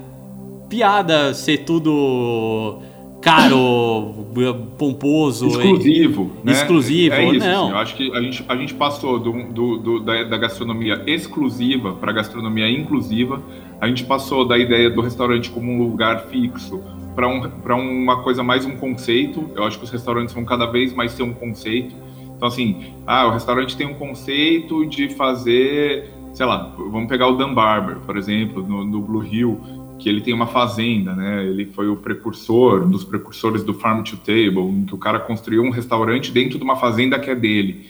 piada 0.70 1.34
ser 1.34 1.60
tudo 1.60 2.80
caro, 3.22 4.14
pomposo. 4.78 5.48
exclusivo, 5.48 6.32
né? 6.44 6.52
Exclusivo, 6.52 7.16
é 7.16 7.26
isso, 7.36 7.46
não. 7.48 7.64
assim, 7.66 7.72
eu 7.72 7.78
acho 7.78 7.96
que 7.96 8.16
a 8.16 8.22
gente, 8.22 8.46
a 8.48 8.56
gente 8.56 8.74
passou 8.74 9.20
do, 9.20 9.32
do- 9.52 9.78
do- 9.78 10.00
da, 10.00 10.24
da 10.24 10.38
gastronomia 10.38 11.02
exclusiva 11.08 11.94
para 11.94 12.12
gastronomia 12.12 12.70
inclusiva. 12.70 13.42
A 13.80 13.88
gente 13.88 14.06
passou 14.06 14.48
da 14.48 14.58
ideia 14.58 14.90
do 14.90 15.02
restaurante 15.02 15.50
como 15.50 15.72
um 15.72 15.78
lugar 15.84 16.28
fixo 16.28 16.82
para 17.14 17.28
um, 17.28 18.04
uma 18.04 18.24
coisa 18.24 18.44
mais 18.44 18.66
um 18.66 18.76
conceito. 18.78 19.50
Eu 19.56 19.64
acho 19.64 19.78
que 19.78 19.84
os 19.84 19.90
restaurantes 19.90 20.34
vão 20.34 20.46
cada 20.46 20.66
vez 20.66 20.94
mais 20.94 21.14
ter 21.14 21.24
um 21.24 21.34
conceito. 21.34 21.96
Então, 22.36 22.48
assim, 22.48 22.94
ah, 23.06 23.28
o 23.28 23.32
restaurante 23.32 23.76
tem 23.78 23.88
um 23.88 23.94
conceito 23.94 24.86
de 24.86 25.10
fazer, 25.10 26.10
sei 26.34 26.46
lá, 26.46 26.74
vamos 26.78 27.08
pegar 27.08 27.28
o 27.28 27.38
Dan 27.38 27.54
Barber, 27.54 27.98
por 27.98 28.18
exemplo, 28.18 28.66
no, 28.66 28.84
no 28.84 29.02
Blue 29.02 29.24
Hill, 29.24 29.60
que 30.00 30.10
ele 30.10 30.22
tem 30.22 30.34
uma 30.34 30.48
fazenda, 30.48 31.14
né? 31.14 31.46
Ele 31.46 31.66
foi 31.66 31.88
o 31.88 31.96
precursor, 31.96 32.84
um 32.84 32.90
dos 32.90 33.04
precursores 33.04 33.64
do 33.64 33.74
Farm 33.74 34.04
to 34.04 34.18
Table, 34.18 34.70
em 34.70 34.86
que 34.86 34.94
o 34.94 34.98
cara 34.98 35.20
construiu 35.20 35.64
um 35.64 35.70
restaurante 35.70 36.32
dentro 36.32 36.58
de 36.58 36.64
uma 36.64 36.76
fazenda 36.76 37.18
que 37.18 37.30
é 37.30 37.36
dele. 37.36 37.90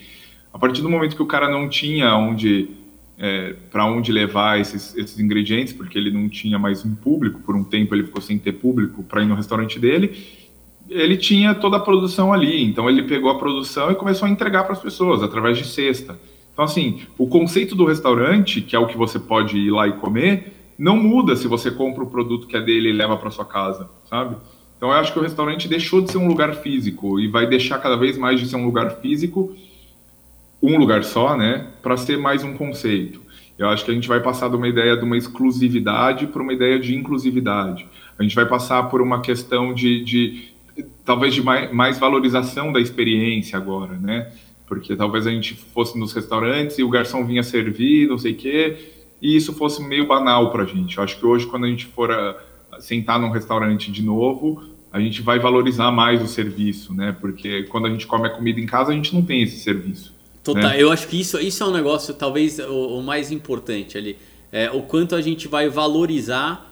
A 0.53 0.59
partir 0.59 0.81
do 0.81 0.89
momento 0.89 1.15
que 1.15 1.23
o 1.23 1.25
cara 1.25 1.49
não 1.49 1.67
tinha 1.67 2.15
onde 2.15 2.69
é, 3.17 3.55
para 3.71 3.85
onde 3.85 4.11
levar 4.11 4.59
esses, 4.59 4.95
esses 4.95 5.19
ingredientes, 5.19 5.73
porque 5.73 5.97
ele 5.97 6.11
não 6.11 6.27
tinha 6.27 6.59
mais 6.59 6.85
um 6.85 6.93
público, 6.93 7.39
por 7.41 7.55
um 7.55 7.63
tempo 7.63 7.95
ele 7.95 8.03
ficou 8.03 8.21
sem 8.21 8.37
ter 8.37 8.53
público 8.53 9.03
para 9.03 9.21
ir 9.21 9.25
no 9.25 9.35
restaurante 9.35 9.79
dele, 9.79 10.15
ele 10.89 11.17
tinha 11.17 11.55
toda 11.55 11.77
a 11.77 11.79
produção 11.79 12.33
ali. 12.33 12.63
Então 12.63 12.89
ele 12.89 13.03
pegou 13.03 13.29
a 13.29 13.39
produção 13.39 13.91
e 13.91 13.95
começou 13.95 14.27
a 14.27 14.31
entregar 14.31 14.63
para 14.63 14.73
as 14.73 14.81
pessoas 14.81 15.23
através 15.23 15.57
de 15.57 15.65
cesta. 15.65 16.19
Então, 16.53 16.63
assim, 16.63 17.01
o 17.17 17.27
conceito 17.27 17.75
do 17.75 17.85
restaurante, 17.85 18.61
que 18.61 18.75
é 18.75 18.79
o 18.79 18.87
que 18.87 18.97
você 18.97 19.19
pode 19.19 19.57
ir 19.57 19.71
lá 19.71 19.87
e 19.87 19.93
comer, 19.93 20.53
não 20.77 20.95
muda 20.95 21.35
se 21.35 21.47
você 21.47 21.69
compra 21.69 22.03
o 22.03 22.07
produto 22.07 22.47
que 22.47 22.55
é 22.55 22.61
dele 22.61 22.89
e 22.89 22.93
leva 22.93 23.17
para 23.17 23.29
sua 23.29 23.43
casa, 23.43 23.89
sabe? 24.09 24.37
Então, 24.77 24.89
eu 24.89 24.95
acho 24.95 25.11
que 25.11 25.19
o 25.19 25.21
restaurante 25.21 25.67
deixou 25.67 26.01
de 26.01 26.11
ser 26.11 26.17
um 26.17 26.27
lugar 26.27 26.55
físico 26.55 27.19
e 27.19 27.27
vai 27.27 27.45
deixar 27.45 27.79
cada 27.79 27.97
vez 27.97 28.17
mais 28.17 28.39
de 28.39 28.47
ser 28.47 28.55
um 28.55 28.65
lugar 28.65 29.01
físico, 29.01 29.53
um 30.65 30.77
lugar 30.77 31.03
só, 31.03 31.35
né, 31.37 31.67
para 31.81 31.97
ser 31.97 32.17
mais 32.17 32.43
um 32.43 32.53
conceito. 32.53 33.21
Eu 33.57 33.69
acho 33.69 33.85
que 33.85 33.91
a 33.91 33.93
gente 33.93 34.07
vai 34.07 34.19
passar 34.19 34.49
de 34.49 34.55
uma 34.55 34.67
ideia 34.67 34.97
de 34.97 35.03
uma 35.03 35.17
exclusividade 35.17 36.27
para 36.27 36.41
uma 36.41 36.51
ideia 36.51 36.77
de 36.77 36.93
inclusividade. 36.93 37.87
A 38.19 38.23
gente 38.23 38.35
vai 38.35 38.45
passar 38.45 38.83
por 38.83 39.01
uma 39.01 39.21
questão 39.21 39.73
de, 39.73 40.03
de 40.03 40.49
talvez 41.05 41.33
de 41.33 41.41
mais, 41.41 41.71
mais 41.71 41.97
valorização 41.97 42.73
da 42.73 42.81
experiência 42.81 43.57
agora, 43.57 43.93
né? 43.93 44.31
Porque 44.67 44.95
talvez 44.95 45.25
a 45.25 45.31
gente 45.31 45.53
fosse 45.53 45.97
nos 45.97 46.11
restaurantes 46.11 46.77
e 46.79 46.83
o 46.83 46.89
garçom 46.89 47.25
vinha 47.25 47.43
servir, 47.43 48.09
não 48.09 48.17
sei 48.17 48.33
o 48.33 48.35
quê, 48.35 48.93
e 49.21 49.35
isso 49.35 49.53
fosse 49.53 49.81
meio 49.81 50.07
banal 50.07 50.51
para 50.51 50.63
a 50.63 50.65
gente. 50.65 50.97
Eu 50.97 51.03
acho 51.03 51.17
que 51.17 51.25
hoje, 51.25 51.45
quando 51.45 51.65
a 51.65 51.69
gente 51.69 51.85
for 51.85 52.11
a, 52.11 52.35
a 52.73 52.81
sentar 52.81 53.19
num 53.19 53.29
restaurante 53.29 53.91
de 53.91 54.03
novo, 54.03 54.63
a 54.91 54.99
gente 54.99 55.21
vai 55.21 55.39
valorizar 55.39 55.91
mais 55.91 56.21
o 56.21 56.27
serviço, 56.27 56.93
né? 56.93 57.15
Porque 57.19 57.63
quando 57.63 57.85
a 57.87 57.89
gente 57.89 58.07
come 58.07 58.27
a 58.27 58.29
comida 58.29 58.59
em 58.59 58.65
casa, 58.65 58.91
a 58.91 58.95
gente 58.95 59.13
não 59.13 59.21
tem 59.21 59.41
esse 59.43 59.59
serviço. 59.59 60.14
Total, 60.45 60.69
né? 60.69 60.81
eu 60.81 60.91
acho 60.91 61.07
que 61.07 61.19
isso, 61.19 61.39
isso 61.39 61.63
é 61.63 61.65
um 61.65 61.71
negócio 61.71 62.13
talvez 62.13 62.59
o, 62.59 62.99
o 62.99 63.03
mais 63.03 63.31
importante 63.31 63.97
ali. 63.97 64.15
É, 64.51 64.69
o 64.69 64.83
quanto 64.83 65.15
a 65.15 65.21
gente 65.21 65.47
vai 65.47 65.67
valorizar 65.69 66.71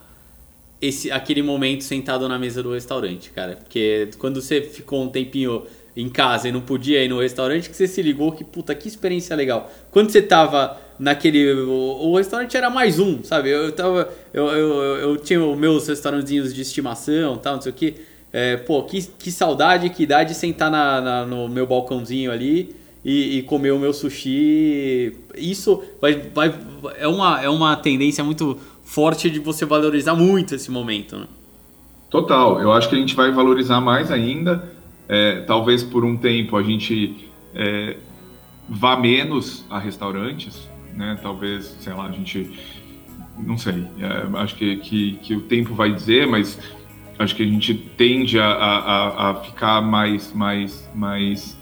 esse, 0.79 1.09
aquele 1.09 1.41
momento 1.41 1.83
sentado 1.83 2.29
na 2.29 2.37
mesa 2.37 2.61
do 2.61 2.71
restaurante, 2.71 3.31
cara. 3.31 3.55
Porque 3.55 4.09
quando 4.19 4.39
você 4.39 4.61
ficou 4.61 5.03
um 5.03 5.09
tempinho 5.09 5.63
em 5.97 6.07
casa 6.07 6.47
e 6.47 6.51
não 6.51 6.61
podia 6.61 7.03
ir 7.03 7.07
no 7.07 7.19
restaurante 7.19 7.67
que 7.67 7.75
você 7.75 7.87
se 7.87 7.99
ligou 8.03 8.31
que, 8.31 8.43
puta, 8.43 8.75
que 8.75 8.87
experiência 8.87 9.35
legal. 9.35 9.71
Quando 9.89 10.11
você 10.11 10.21
tava 10.21 10.79
naquele. 10.99 11.53
O, 11.53 12.11
o 12.11 12.17
restaurante 12.17 12.55
era 12.55 12.69
mais 12.69 12.99
um, 12.99 13.23
sabe? 13.23 13.49
Eu, 13.49 13.71
tava. 13.71 14.07
Eu, 14.31 14.49
eu, 14.49 14.83
eu 14.97 15.17
tinha 15.17 15.43
os 15.43 15.57
meus 15.57 15.87
restaurantezinhos 15.87 16.53
de 16.53 16.61
estimação 16.61 17.37
tal, 17.37 17.55
não 17.55 17.61
sei 17.61 17.71
o 17.71 17.75
que. 17.75 17.95
É, 18.31 18.57
pô, 18.57 18.83
que, 18.83 19.01
que 19.01 19.31
saudade, 19.31 19.89
que 19.89 20.03
idade 20.03 20.35
sentar 20.35 20.69
na, 20.69 21.01
na 21.01 21.25
no 21.25 21.49
meu 21.49 21.65
balcãozinho 21.65 22.31
ali 22.31 22.82
e, 23.03 23.37
e, 23.37 23.43
comer 23.43 23.71
o 23.71 23.79
meu 23.79 23.93
sushi. 23.93 25.15
Isso 25.35 25.83
vai, 26.01 26.13
vai, 26.33 26.53
é, 26.97 27.07
uma, 27.07 27.41
é 27.41 27.49
uma 27.49 27.75
tendência 27.75 28.23
muito 28.23 28.57
forte 28.83 29.29
de 29.29 29.39
você 29.39 29.65
valorizar 29.65 30.15
muito 30.15 30.55
esse 30.55 30.71
momento, 30.71 31.17
né? 31.17 31.27
Total, 32.09 32.61
eu 32.61 32.71
acho 32.71 32.87
que 32.89 32.95
a 32.95 32.99
gente 32.99 33.15
vai 33.15 33.31
valorizar 33.31 33.81
mais 33.81 34.11
ainda. 34.11 34.71
É, 35.09 35.41
talvez 35.41 35.83
por 35.83 36.05
um 36.05 36.15
tempo 36.15 36.55
a 36.55 36.63
gente 36.63 37.27
é, 37.55 37.97
vá 38.69 38.95
menos 38.95 39.65
a 39.69 39.79
restaurantes, 39.79 40.69
né? 40.95 41.17
Talvez, 41.21 41.75
sei 41.79 41.93
lá, 41.93 42.05
a 42.05 42.11
gente. 42.11 42.51
Não 43.37 43.57
sei, 43.57 43.83
é, 43.99 44.37
acho 44.37 44.55
que, 44.55 44.77
que, 44.77 45.13
que, 45.13 45.35
o 45.35 45.41
tempo 45.41 45.73
vai 45.73 45.91
dizer, 45.91 46.27
mas 46.27 46.59
acho 47.17 47.35
que 47.35 47.41
a 47.41 47.47
gente 47.47 47.73
tende 47.73 48.39
a, 48.39 48.45
a, 48.45 49.31
a 49.31 49.35
ficar 49.35 49.81
mais, 49.81 50.31
mais, 50.33 50.87
mais, 50.93 51.57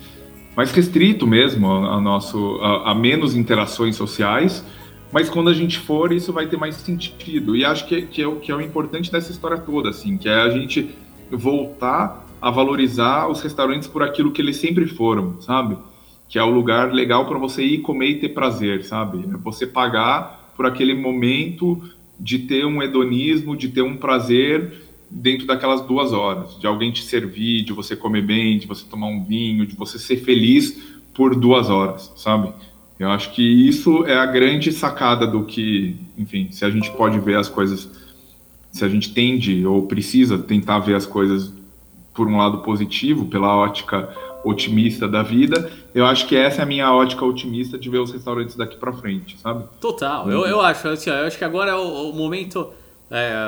mais 0.56 0.72
restrito 0.72 1.26
mesmo 1.26 1.68
a, 1.68 2.00
nosso, 2.00 2.60
a, 2.62 2.92
a 2.92 2.96
menos 2.96 3.36
interações 3.36 3.96
sociais 3.96 4.64
mas 5.12 5.30
quando 5.30 5.50
a 5.50 5.54
gente 5.54 5.78
for, 5.78 6.14
isso 6.14 6.32
vai 6.32 6.48
ter 6.48 6.58
mais 6.58 6.76
sentido. 6.76 7.56
E 7.56 7.66
acho 7.66 7.86
que, 7.86 8.04
que, 8.04 8.22
é, 8.22 8.28
o, 8.28 8.38
que 8.38 8.52
é 8.52 8.56
o 8.56 8.62
importante 8.62 9.12
dessa 9.12 9.32
história 9.32 9.58
toda, 9.58 9.90
assim, 9.90 10.18
que 10.18 10.30
é 10.30 10.42
a 10.42 10.50
gente 10.50 10.96
voltar 11.30 12.26
a 12.42 12.50
valorizar 12.50 13.28
os 13.28 13.42
restaurantes 13.42 13.88
por 13.88 14.02
aquilo 14.02 14.32
que 14.32 14.42
eles 14.42 14.58
sempre 14.58 14.88
foram, 14.88 15.40
sabe? 15.42 15.78
Que 16.30 16.40
é 16.40 16.44
o 16.44 16.50
lugar 16.50 16.94
legal 16.94 17.28
para 17.28 17.38
você 17.38 17.62
ir 17.62 17.80
comer 17.80 18.10
e 18.10 18.20
ter 18.20 18.30
prazer, 18.30 18.84
sabe? 18.86 19.26
É 19.32 19.38
você 19.38 19.68
pagar 19.68 20.54
por 20.56 20.66
aquele 20.66 20.94
momento 20.94 21.82
de 22.20 22.40
ter 22.40 22.66
um 22.66 22.82
hedonismo, 22.82 23.56
de 23.56 23.68
ter 23.68 23.82
um 23.82 23.98
prazer 23.98 24.91
dentro 25.12 25.46
daquelas 25.46 25.82
duas 25.82 26.14
horas, 26.14 26.58
de 26.58 26.66
alguém 26.66 26.92
te 26.92 27.04
servir, 27.04 27.64
de 27.64 27.74
você 27.74 27.96
comer 27.96 28.22
bem, 28.22 28.58
de 28.58 28.66
você 28.66 28.86
tomar 28.90 29.08
um 29.08 29.24
vinho, 29.24 29.66
de 29.66 29.76
você 29.76 30.00
ser 30.00 30.18
feliz 30.18 30.82
por 31.14 31.36
duas 31.36 31.70
horas, 31.70 32.12
sabe? 32.16 32.54
Eu 32.98 33.10
acho 33.10 33.34
que 33.34 33.42
isso 33.42 34.06
é 34.06 34.16
a 34.16 34.26
grande 34.26 34.72
sacada 34.72 35.28
do 35.28 35.44
que, 35.44 35.96
enfim, 36.18 36.50
se 36.52 36.64
a 36.64 36.70
gente 36.70 36.90
pode 36.92 37.20
ver 37.20 37.36
as 37.36 37.50
coisas, 37.50 37.90
se 38.72 38.86
a 38.86 38.88
gente 38.88 39.14
tende 39.14 39.66
ou 39.66 39.86
precisa 39.88 40.38
tentar 40.38 40.80
ver 40.80 40.96
as 40.96 41.06
coisas 41.06 41.52
por 42.14 42.28
um 42.28 42.38
lado 42.38 42.60
positivo, 42.60 43.26
pela 43.26 43.56
ótica 43.56 44.08
otimista 44.44 45.08
da 45.08 45.22
vida, 45.22 45.72
eu 45.94 46.06
acho 46.06 46.28
que 46.28 46.36
essa 46.36 46.62
é 46.62 46.64
a 46.64 46.66
minha 46.66 46.92
ótica 46.92 47.26
otimista 47.26 47.78
de 47.78 47.90
ver 47.90 48.00
os 48.00 48.12
restaurantes 48.12 48.56
daqui 48.56 48.78
para 48.78 48.94
frente, 48.94 49.38
sabe? 49.40 49.66
Total, 49.80 50.30
eu, 50.30 50.46
eu 50.46 50.62
acho, 50.62 50.88
assim, 50.88 51.10
eu 51.10 51.26
acho 51.28 51.38
que 51.38 51.44
agora 51.44 51.72
é 51.72 51.76
o, 51.76 52.10
o 52.10 52.14
momento 52.14 52.72
é, 53.12 53.46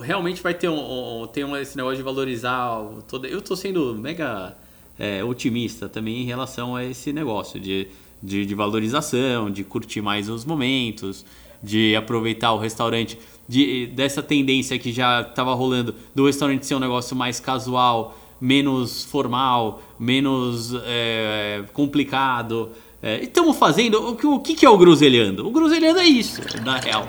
realmente 0.00 0.42
vai 0.42 0.54
ter 0.54 0.68
um, 0.68 1.22
um, 1.22 1.26
tem 1.26 1.44
um, 1.44 1.56
esse 1.56 1.76
negócio 1.76 1.98
de 1.98 2.02
valorizar 2.02 2.82
todo, 3.06 3.26
eu 3.26 3.40
tô 3.40 3.54
sendo 3.54 3.94
mega 3.94 4.56
é, 4.98 5.22
otimista 5.22 5.88
também 5.88 6.22
em 6.22 6.24
relação 6.24 6.74
a 6.74 6.84
esse 6.84 7.12
negócio 7.12 7.60
de 7.60 7.88
de, 8.22 8.46
de 8.46 8.54
valorização, 8.54 9.50
de 9.50 9.64
curtir 9.64 10.00
mais 10.00 10.28
os 10.28 10.44
momentos, 10.44 11.26
de 11.62 11.96
aproveitar 11.96 12.52
o 12.52 12.58
restaurante, 12.58 13.18
de, 13.48 13.88
dessa 13.88 14.22
tendência 14.22 14.78
que 14.78 14.92
já 14.92 15.22
estava 15.22 15.52
rolando 15.54 15.94
do 16.14 16.26
restaurante 16.26 16.64
ser 16.64 16.76
um 16.76 16.78
negócio 16.78 17.16
mais 17.16 17.40
casual, 17.40 18.16
menos 18.40 19.04
formal, 19.04 19.82
menos 19.98 20.74
é, 20.84 21.64
complicado. 21.72 22.70
É, 23.02 23.20
estamos 23.22 23.56
fazendo. 23.56 24.10
O 24.10 24.16
que, 24.16 24.26
o 24.26 24.38
que 24.40 24.64
é 24.64 24.70
o 24.70 24.78
groselhando? 24.78 25.46
O 25.46 25.50
groselhando 25.50 25.98
é 25.98 26.06
isso, 26.06 26.40
na 26.64 26.78
real. 26.78 27.08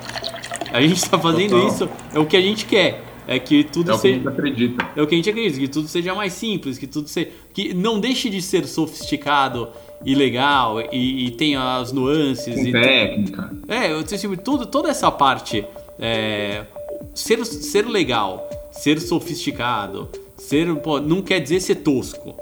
A 0.74 0.82
gente 0.82 0.96
está 0.96 1.20
fazendo 1.20 1.52
Total. 1.52 1.68
isso, 1.68 1.90
é 2.14 2.20
o 2.20 2.26
que 2.26 2.36
a 2.36 2.42
gente 2.42 2.66
quer. 2.66 3.04
É 3.28 3.40
que 3.40 3.64
tudo 3.64 3.92
é 3.92 3.94
o 3.94 3.96
que 3.96 4.02
seja. 4.02 4.16
a 4.16 4.18
gente 4.18 4.28
acredita. 4.28 4.90
É 4.96 5.02
o 5.02 5.08
que 5.08 5.16
a 5.16 5.18
gente 5.18 5.30
acredita, 5.30 5.60
que 5.60 5.68
tudo 5.68 5.88
seja 5.88 6.14
mais 6.14 6.34
simples, 6.34 6.78
que 6.78 6.88
tudo 6.88 7.08
seja. 7.08 7.30
Que 7.54 7.74
não 7.74 8.00
deixe 8.00 8.30
de 8.30 8.42
ser 8.42 8.66
sofisticado 8.66 9.70
e 10.04 10.14
legal 10.14 10.82
e, 10.92 11.28
e 11.28 11.32
tem 11.32 11.56
as 11.56 11.92
nuances. 11.92 12.56
Com 12.56 12.68
e 12.68 12.72
técnica. 12.72 13.52
É, 13.68 13.92
eu 13.92 14.00
assim, 14.00 14.36
tudo, 14.36 14.66
toda 14.66 14.90
essa 14.90 15.10
parte. 15.12 15.64
É, 16.00 16.66
ser, 17.14 17.46
ser 17.46 17.86
legal, 17.86 18.50
ser 18.72 19.00
sofisticado, 19.00 20.10
ser. 20.38 20.74
Pô, 20.78 21.00
não 21.00 21.22
quer 21.22 21.40
dizer 21.40 21.60
ser 21.60 21.76
tosco. 21.76 22.36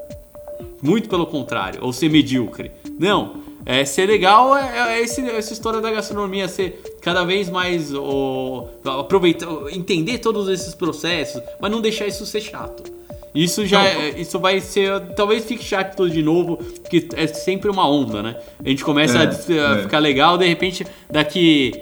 Muito 0.80 1.08
pelo 1.08 1.26
contrário, 1.26 1.80
ou 1.82 1.92
ser 1.92 2.08
medíocre. 2.08 2.72
Não. 2.98 3.42
É, 3.64 3.84
ser 3.84 4.06
legal 4.06 4.56
é, 4.56 4.96
é 4.96 5.02
esse, 5.02 5.20
essa 5.30 5.52
história 5.52 5.80
da 5.80 5.92
gastronomia 5.92 6.48
ser 6.48 6.82
cada 7.02 7.24
vez 7.24 7.50
mais 7.50 7.92
o, 7.92 8.68
aproveitar, 8.84 9.48
entender 9.70 10.18
todos 10.18 10.48
esses 10.48 10.74
processos, 10.74 11.42
mas 11.60 11.70
não 11.70 11.80
deixar 11.80 12.06
isso 12.06 12.24
ser 12.24 12.40
chato. 12.40 12.90
Isso 13.34 13.66
já 13.66 13.84
é, 13.84 14.20
isso 14.20 14.38
vai 14.38 14.60
ser. 14.60 15.00
Talvez 15.16 15.44
fique 15.44 15.64
chato 15.64 16.08
de 16.08 16.22
novo, 16.22 16.56
porque 16.56 17.08
é 17.14 17.26
sempre 17.26 17.70
uma 17.70 17.88
onda, 17.88 18.22
né? 18.22 18.36
A 18.62 18.68
gente 18.68 18.84
começa 18.84 19.18
é, 19.18 19.58
a, 19.58 19.70
a 19.70 19.78
é. 19.78 19.82
ficar 19.82 19.98
legal, 19.98 20.36
de 20.38 20.46
repente, 20.46 20.86
daqui. 21.10 21.72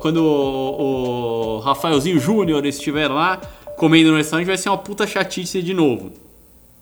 Quando 0.00 0.18
o, 0.18 1.56
o 1.56 1.58
Rafaelzinho 1.58 2.18
Júnior 2.18 2.64
estiver 2.64 3.08
lá 3.08 3.40
comendo 3.76 4.10
no 4.12 4.16
restaurante, 4.16 4.46
vai 4.46 4.56
ser 4.56 4.68
uma 4.68 4.78
puta 4.78 5.06
chatice 5.06 5.60
de 5.60 5.74
novo. 5.74 6.12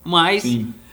Mas 0.03 0.45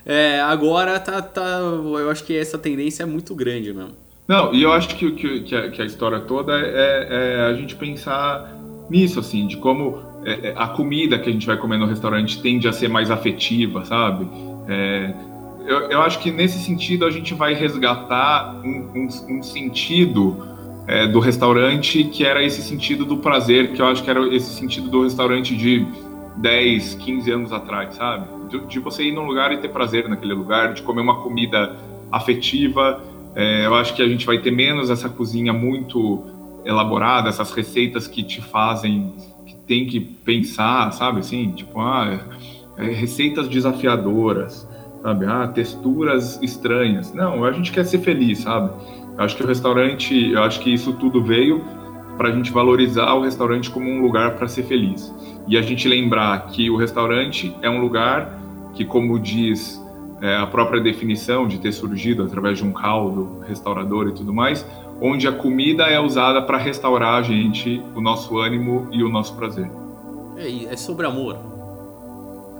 é, 0.05 0.41
agora 0.41 0.99
tá, 0.99 1.23
tá. 1.23 1.61
Eu 1.61 2.11
acho 2.11 2.25
que 2.25 2.37
essa 2.37 2.59
tendência 2.59 3.05
é 3.05 3.07
muito 3.07 3.35
grande 3.35 3.73
mesmo. 3.73 3.95
Não, 4.27 4.55
e 4.55 4.63
eu 4.63 4.73
acho 4.73 4.95
que, 4.97 5.11
que, 5.13 5.41
que, 5.41 5.57
a, 5.57 5.71
que 5.71 5.83
a 5.83 5.85
história 5.85 6.21
toda 6.21 6.53
é, 6.59 7.09
é 7.11 7.47
a 7.51 7.55
gente 7.55 7.75
pensar 7.75 8.57
nisso, 8.89 9.21
assim, 9.21 9.47
de 9.47 9.57
como 9.57 9.99
é, 10.25 10.49
é, 10.49 10.55
a 10.57 10.69
comida 10.69 11.19
que 11.19 11.29
a 11.29 11.33
gente 11.33 11.47
vai 11.47 11.57
comer 11.57 11.79
no 11.79 11.87
restaurante 11.87 12.41
tende 12.43 12.69
a 12.69 12.73
ser 12.73 12.89
mais 12.89 13.11
afetiva, 13.11 13.85
sabe? 13.85 14.29
É, 14.69 15.15
eu, 15.67 15.91
eu, 15.91 16.03
acho 16.03 16.19
que 16.19 16.31
nesse 16.31 16.59
sentido 16.59 17.07
a 17.07 17.11
gente 17.11 17.33
vai 17.35 17.55
resgatar 17.55 18.61
um, 18.65 18.91
um, 18.95 19.37
um 19.37 19.43
sentido 19.43 20.47
é, 20.87 21.07
do 21.07 21.21
restaurante 21.21 22.05
que 22.05 22.25
era 22.25 22.43
esse 22.43 22.63
sentido 22.63 23.05
do 23.05 23.19
prazer, 23.19 23.73
que 23.73 23.81
eu 23.81 23.87
acho 23.87 24.03
que 24.03 24.11
era 24.11 24.27
esse 24.35 24.55
sentido 24.55 24.89
do 24.89 25.05
restaurante 25.05 25.57
de 25.57 25.87
10, 26.37 26.95
15 26.97 27.31
anos 27.31 27.53
atrás, 27.53 27.95
sabe? 27.95 28.27
De, 28.49 28.59
de 28.67 28.79
você 28.79 29.05
ir 29.05 29.13
num 29.13 29.25
lugar 29.25 29.53
e 29.53 29.59
ter 29.59 29.69
prazer 29.69 30.09
naquele 30.09 30.35
lugar, 30.35 30.75
de 30.75 30.83
comer 30.83 31.03
uma 31.03 31.23
comida 31.23 31.77
afetiva. 32.11 33.03
É, 33.35 33.67
eu 33.67 33.75
acho 33.75 33.95
que 33.95 34.03
a 34.03 34.09
gente 34.09 34.27
vai 34.27 34.39
ter 34.39 34.51
menos 34.51 34.91
essa 34.91 35.09
cozinha 35.09 35.53
muito 35.53 36.25
elaborada, 36.65 37.29
essas 37.29 37.53
receitas 37.53 38.07
que 38.07 38.23
te 38.23 38.41
fazem 38.41 39.13
tem 39.67 39.87
que 39.87 40.01
pensar, 40.01 40.93
sabe, 40.93 41.21
assim, 41.21 41.53
tipo, 41.53 41.81
ah, 41.81 42.19
é, 42.77 42.83
receitas 42.91 43.49
desafiadoras, 43.49 44.69
sabe, 45.01 45.27
ah, 45.27 45.47
texturas 45.47 46.43
estranhas. 46.43 47.15
Não, 47.15 47.45
a 47.45 47.53
gente 47.53 47.71
quer 47.71 47.85
ser 47.85 48.01
feliz, 48.01 48.41
sabe? 48.41 48.73
Eu 49.17 49.25
acho 49.25 49.37
que 49.37 49.45
o 49.45 49.47
restaurante, 49.47 50.33
eu 50.33 50.43
acho 50.43 50.59
que 50.59 50.75
isso 50.75 50.93
tudo 50.95 51.23
veio 51.23 51.65
para 52.17 52.31
a 52.31 52.33
gente 52.33 52.51
valorizar 52.51 53.15
o 53.15 53.23
restaurante 53.23 53.71
como 53.71 53.89
um 53.89 54.03
lugar 54.03 54.35
para 54.35 54.49
ser 54.49 54.65
feliz. 54.65 55.15
E 55.47 55.57
a 55.57 55.63
gente 55.63 55.89
lembrar 55.89 56.49
que 56.49 56.69
o 56.69 56.77
restaurante 56.77 57.55
é 57.63 57.71
um 57.71 57.81
lugar 57.81 58.39
que, 58.75 58.85
como 58.85 59.19
diz 59.19 59.80
é, 60.21 60.37
a 60.37 60.47
própria 60.47 60.81
definição 60.81 61.49
de 61.49 61.59
ter 61.59 61.73
surgido 61.73 62.23
através 62.23 62.59
de 62.59 62.65
um 62.65 62.73
caldo 62.73 63.41
restaurador 63.47 64.09
e 64.09 64.13
tudo 64.13 64.33
mais, 64.33 64.67
onde 65.01 65.27
a 65.27 65.33
comida 65.33 65.85
é 65.85 65.99
usada 65.99 66.43
para 66.43 66.59
restaurar 66.59 67.15
a 67.15 67.23
gente, 67.23 67.83
o 67.95 68.01
nosso 68.01 68.39
ânimo 68.39 68.89
e 68.93 69.03
o 69.03 69.09
nosso 69.09 69.35
prazer. 69.35 69.71
É, 70.37 70.73
é 70.73 70.77
sobre 70.77 71.07
amor. 71.07 71.39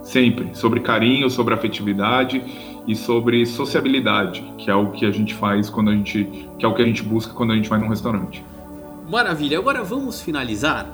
Sempre, 0.03 0.49
sobre 0.55 0.79
carinho, 0.79 1.29
sobre 1.29 1.53
afetividade 1.53 2.43
e 2.87 2.95
sobre 2.95 3.45
sociabilidade, 3.45 4.43
que 4.57 4.71
é 4.71 4.75
o 4.75 4.91
que 4.91 5.05
a 5.05 5.11
gente 5.11 5.35
faz 5.35 5.69
quando 5.69 5.91
a 5.91 5.93
gente, 5.93 6.47
que 6.57 6.65
é 6.65 6.67
o 6.67 6.73
que 6.73 6.81
a 6.81 6.85
gente 6.85 7.03
busca 7.03 7.33
quando 7.33 7.51
a 7.51 7.55
gente 7.55 7.69
vai 7.69 7.79
num 7.79 7.87
restaurante. 7.87 8.43
Maravilha. 9.09 9.59
Agora 9.59 9.83
vamos 9.83 10.21
finalizar. 10.21 10.87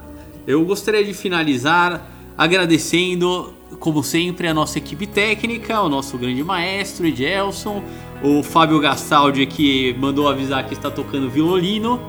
Eu 0.46 0.66
gostaria 0.66 1.04
de 1.04 1.14
finalizar 1.14 2.06
agradecendo, 2.38 3.54
como 3.80 4.04
sempre, 4.04 4.48
a 4.48 4.54
nossa 4.54 4.78
equipe 4.78 5.06
técnica, 5.06 5.82
o 5.82 5.90
nosso 5.90 6.18
grande 6.18 6.44
maestro 6.44 7.06
Edelson, 7.06 7.84
o 8.24 8.42
Fábio 8.42 8.80
Gastaldi 8.80 9.46
que 9.46 9.96
mandou 10.00 10.28
avisar 10.28 10.66
que 10.66 10.74
está 10.74 10.90
tocando 10.90 11.30
violino 11.30 12.00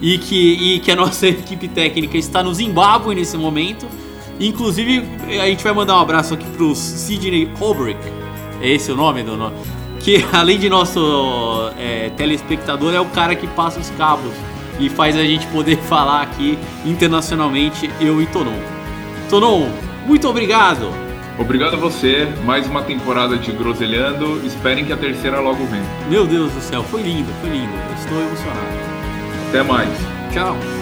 e 0.00 0.18
que, 0.18 0.74
e 0.76 0.80
que 0.80 0.90
a 0.90 0.96
nossa 0.96 1.26
equipe 1.26 1.68
técnica 1.68 2.16
está 2.16 2.42
no 2.42 2.52
Zimbábue 2.54 3.14
nesse 3.14 3.36
momento. 3.36 3.86
Inclusive, 4.40 5.04
a 5.40 5.46
gente 5.46 5.62
vai 5.62 5.72
mandar 5.72 5.96
um 5.96 6.00
abraço 6.00 6.34
aqui 6.34 6.46
para 6.46 6.64
o 6.64 6.74
Sidney 6.74 7.48
Holbrick, 7.58 8.00
é 8.60 8.70
esse 8.70 8.90
o 8.90 8.96
nome 8.96 9.22
do 9.22 9.36
nome? 9.36 9.56
Que 10.00 10.24
além 10.32 10.58
de 10.58 10.68
nosso 10.68 11.70
é, 11.78 12.10
telespectador, 12.10 12.94
é 12.94 13.00
o 13.00 13.06
cara 13.06 13.34
que 13.34 13.46
passa 13.48 13.78
os 13.78 13.90
cabos 13.90 14.32
e 14.80 14.88
faz 14.88 15.16
a 15.16 15.24
gente 15.24 15.46
poder 15.48 15.76
falar 15.88 16.22
aqui 16.22 16.58
internacionalmente, 16.84 17.90
eu 18.00 18.20
e 18.22 18.26
Tonon. 18.26 18.58
Tonon, 19.28 19.68
muito 20.06 20.28
obrigado! 20.28 20.90
Obrigado 21.38 21.74
a 21.74 21.78
você, 21.78 22.28
mais 22.44 22.66
uma 22.66 22.82
temporada 22.82 23.36
de 23.36 23.50
Groselhando. 23.52 24.44
Esperem 24.46 24.84
que 24.84 24.92
a 24.92 24.96
terceira 24.96 25.40
logo 25.40 25.64
vem. 25.66 25.82
Meu 26.10 26.26
Deus 26.26 26.52
do 26.52 26.60
céu, 26.60 26.82
foi 26.84 27.02
lindo, 27.02 27.32
foi 27.40 27.50
lindo. 27.50 27.72
Eu 27.72 27.94
estou 27.94 28.20
emocionado. 28.20 28.66
Até 29.48 29.62
mais. 29.62 29.88
Tchau. 30.32 30.81